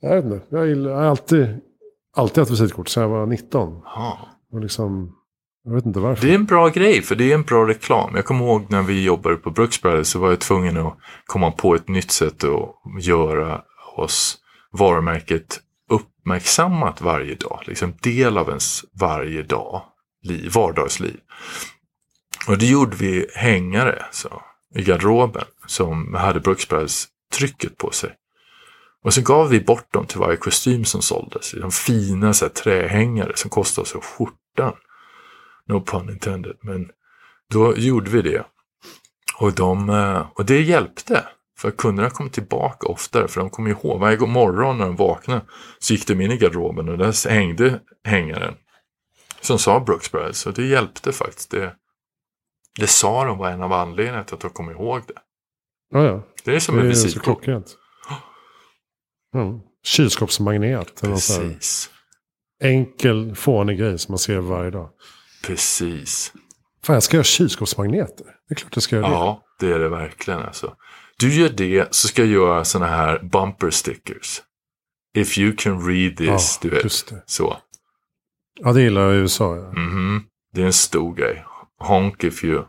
[0.00, 1.46] jag vet inte, jag, gillar, jag har alltid,
[2.16, 3.82] alltid haft visitkort sedan jag var 19.
[3.84, 4.28] Aha.
[4.52, 5.16] Och liksom,
[5.64, 6.26] jag vet inte varför.
[6.26, 8.14] Det är en bra grej, för det är en bra reklam.
[8.14, 11.50] Jag kommer ihåg när vi jobbade på Brooks Brothers så var jag tvungen att komma
[11.50, 13.62] på ett nytt sätt att göra
[13.96, 14.38] oss
[14.72, 15.60] varumärket
[15.90, 17.62] uppmärksammat varje dag.
[17.66, 19.82] Liksom del av ens varje dag,
[20.22, 21.16] liv, vardagsliv.
[22.48, 24.42] Och det gjorde vi hängare så,
[24.74, 28.10] i garderoben som hade Brooks Brothers trycket på sig.
[29.04, 31.52] Och så gav vi bort dem till varje kostym som såldes.
[31.52, 34.72] De fina så här, trähängare som kostade så skjortan.
[35.68, 36.56] No pun intended.
[36.60, 36.90] Men
[37.50, 38.44] då gjorde vi det.
[39.38, 41.28] Och, de, eh, och det hjälpte.
[41.58, 43.28] För kunderna kom tillbaka oftare.
[43.28, 44.00] För de kom ihåg.
[44.00, 45.40] Varje morgon när de vaknade
[45.78, 48.54] så gick de in i garderoben och där hängde hängaren.
[49.40, 50.46] Som sa Brooks Brothers.
[50.46, 51.50] Och det hjälpte faktiskt.
[51.50, 51.76] Det,
[52.78, 55.14] det sa de var en av anledningarna till att de kom ihåg det.
[55.90, 56.22] Ja, ja.
[56.44, 57.46] Det är som Det en så visitkort.
[59.34, 59.60] Mm.
[59.84, 61.00] Kylskåpsmagnet.
[61.00, 61.90] Precis.
[62.62, 64.90] Enkel, fånig grej som man ser varje dag.
[65.46, 66.32] Precis.
[66.84, 68.26] Fan, jag ska göra kylskåpsmagneter.
[68.48, 69.14] Det är klart jag ska göra det.
[69.14, 70.74] Ja, det är det verkligen alltså.
[71.18, 74.42] Du gör det så ska jag göra sådana här bumper stickers.
[75.16, 76.92] If you can read this, Ja, du vet.
[77.26, 77.56] Så.
[78.60, 79.56] Ja, det gillar jag i USA.
[79.56, 79.72] Ja.
[79.72, 80.22] Mhm.
[80.52, 81.44] Det är en stor grej.
[81.78, 82.64] Honk if you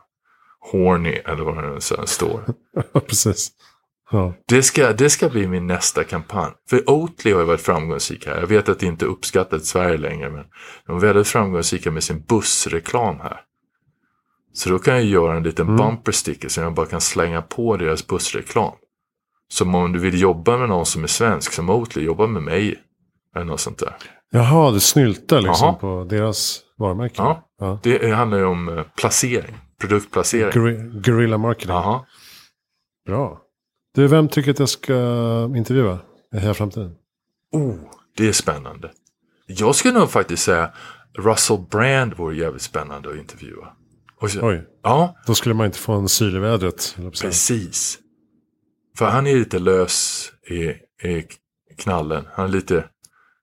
[0.72, 2.46] horny, eller vad det nu står.
[3.08, 3.52] Precis.
[4.12, 4.34] Ja.
[4.48, 6.52] Det ska, det ska bli min nästa kampanj.
[6.70, 8.40] För Oatly har ju varit framgångsrik här.
[8.40, 10.46] Jag vet att det inte är uppskattat i Sverige längre, men
[10.88, 13.42] de är väldigt framgångsrika med sin bussreklam här.
[14.54, 15.78] Så då kan jag göra en liten Mm.
[15.78, 18.72] bumper sticker som jag bara kan slänga på deras bussreklam.
[19.48, 22.76] Som om du vill jobba med någon som är svensk, som Oatly, jobba med mig.
[23.36, 23.96] Eller något sånt där.
[24.32, 25.74] Jaha, du snyltar liksom Jaha.
[25.74, 27.16] på deras varumärke.
[27.18, 27.48] Ja.
[27.60, 27.80] Ja.
[27.84, 30.52] Det handlar ju om eh, placering, produktplacering.
[30.52, 31.72] Guerri- Guerrilla marketing.
[31.76, 32.06] Jaha.
[33.08, 33.42] Bra.
[33.96, 34.94] Du, vem tycker att jag ska
[35.56, 36.00] intervjua
[36.36, 36.96] i Heja Framtiden?
[37.52, 37.76] Oh,
[38.18, 38.92] det är spännande.
[39.48, 40.72] Jag skulle nog faktiskt säga
[41.18, 43.68] Russell Brand vore jävligt spännande att intervjua.
[44.22, 46.98] Och så, Oj, Ja, då skulle man inte få en syl i vädret.
[47.22, 48.00] precis.
[48.98, 50.64] För han är lite lös i,
[51.08, 51.28] i
[51.78, 52.28] knallen.
[52.34, 52.86] Han är lite,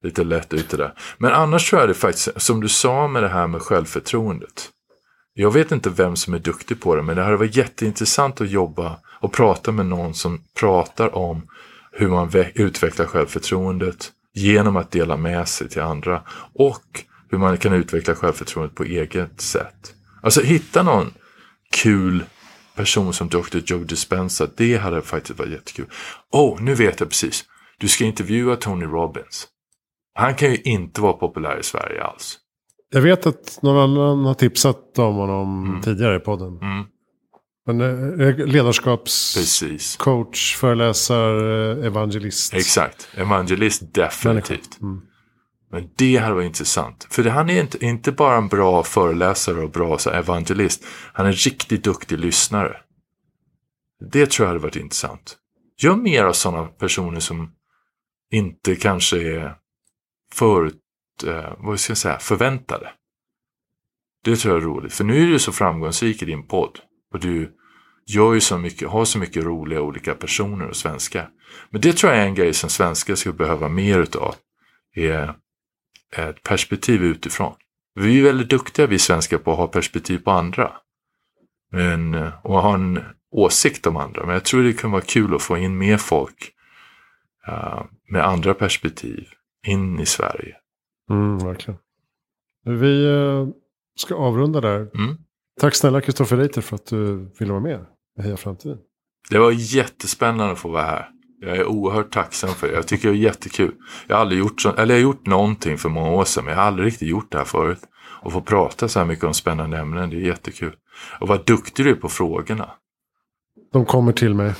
[0.03, 0.94] lite lätt ute där.
[1.18, 4.70] Men annars tror jag det faktiskt, som du sa med det här med självförtroendet.
[5.35, 8.51] Jag vet inte vem som är duktig på det, men det hade varit jätteintressant att
[8.51, 11.47] jobba och prata med någon som pratar om
[11.93, 16.22] hur man utvecklar självförtroendet genom att dela med sig till andra
[16.55, 19.95] och hur man kan utveckla självförtroendet på eget sätt.
[20.22, 21.14] Alltså hitta någon
[21.70, 22.24] kul
[22.74, 23.59] person som Dr.
[23.66, 25.87] Joe Dispenza, det hade faktiskt varit jättekul.
[26.33, 27.45] Åh, oh, nu vet jag precis.
[27.78, 29.49] Du ska intervjua Tony Robbins.
[30.14, 32.39] Han kan ju inte vara populär i Sverige alls.
[32.93, 36.59] Jag vet att någon annan har tipsat om honom tidigare i podden.
[36.62, 36.84] Mm,
[37.66, 37.80] Men
[38.20, 40.59] eh, ledarskapscoach, precis.
[40.61, 42.55] föreläsare, evangelist.
[42.55, 43.09] Exakt.
[43.14, 44.80] Evangelist definitivt.
[44.80, 45.01] Mm.
[45.70, 47.07] Men det hade varit intressant.
[47.11, 50.84] För han är inte, inte bara en bra föreläsare och bra så, här, evangelist.
[51.12, 52.76] Han är en riktigt duktig lyssnare.
[54.11, 55.36] Det tror jag hade varit intressant.
[55.82, 57.51] Gör mer av sådana personer som
[58.32, 59.55] inte kanske är
[60.34, 60.82] förut, eh,
[61.24, 62.92] Eh, vad ska jag säga, förväntade.
[64.24, 64.92] Det tror jag är roligt.
[64.92, 66.78] För nu är du så framgångsrik i din podd.
[67.12, 67.52] Och du
[68.06, 71.28] gör ju så mycket, har så mycket roliga olika personer och svenskar.
[71.70, 74.34] Men det tror jag är en grej som svenskar skulle behöva mer utav.
[74.94, 75.34] Är
[76.16, 77.54] ett perspektiv utifrån.
[77.94, 80.72] Vi är väldigt duktiga vi svenskar på att ha perspektiv på andra.
[81.72, 83.00] Men, eh, och ha en
[83.32, 84.26] åsikt om andra.
[84.26, 86.52] Men jag tror det kan vara kul att få in mer folk
[87.48, 89.28] uh, med andra perspektiv
[89.66, 90.56] in i Sverige.
[91.11, 91.80] Mm, verkligen.
[92.64, 93.48] Vi eh,
[93.96, 94.78] ska avrunda där.
[94.78, 95.16] Mm.
[95.61, 97.86] Tack snälla Kristoffer Reiter för att du ville vara med
[98.18, 98.78] i Heja Framtiden.
[99.30, 101.09] Det var jättespännande att få vara här.
[101.40, 102.74] Jag är oerhört tacksam för det.
[102.74, 103.74] Jag tycker det är jättekul.
[104.07, 106.53] Jag har aldrig gjort så, eller jag har gjort någonting för många år sedan, men
[106.55, 107.80] jag har aldrig riktigt gjort det här förut.
[108.22, 110.76] Och få prata så här mycket om spännande ämnen, det är jättekul.
[111.20, 112.70] Och vad duktig du är på frågorna.
[113.72, 114.55] De kommer till mig.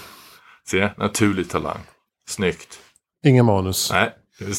[0.69, 1.81] Se, naturlig talang.
[2.29, 2.81] Snyggt.
[3.25, 3.91] Inga manus.
[3.93, 4.15] Nej,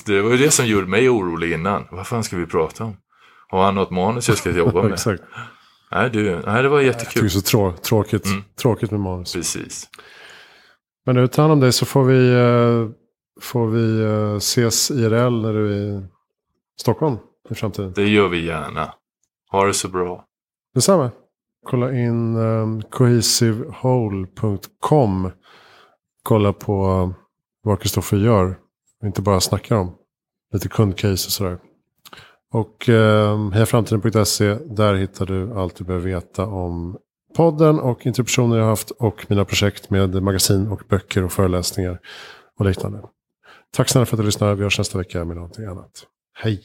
[0.05, 1.87] det var ju det som gjorde mig orolig innan.
[1.91, 2.97] Vad fan ska vi prata om?
[3.47, 4.93] Har han något manus jag ska jobba med?
[4.93, 5.23] Exakt.
[5.91, 7.21] Nej, du, nej, det var Jag tycker jättekul.
[7.23, 8.43] det är så trå tråkigt, Mm.
[8.61, 9.33] tråkigt med manus.
[9.33, 9.89] Precis.
[11.05, 12.87] Men nu, ta hand om dig så får vi, eh,
[13.41, 16.05] får vi eh, ses IRL när du är i
[16.81, 17.17] Stockholm
[17.49, 17.93] i framtiden.
[17.95, 18.93] Det gör vi gärna.
[19.51, 20.25] Ha det så bra.
[20.75, 21.11] Detsamma.
[21.65, 25.31] Kolla in um, cohesivewhole.com.
[26.23, 27.09] Kolla på eh,
[27.63, 28.55] vad Kristoffer gör.
[29.03, 29.95] Inte bara snackar om.
[30.53, 31.57] Lite kundcase och sådär.
[32.53, 34.53] Och eh, hejaframtiden.se.
[34.53, 36.97] Där hittar du allt du behöver veta om
[37.35, 38.91] podden och interruptioner jag haft.
[38.91, 41.99] Och mina projekt med magasin och böcker och föreläsningar
[42.59, 43.01] och liknande.
[43.71, 44.55] Tack snälla för att du lyssnar.
[44.55, 45.91] Vi hörs nästa vecka med någonting annat.
[46.33, 46.63] Hej!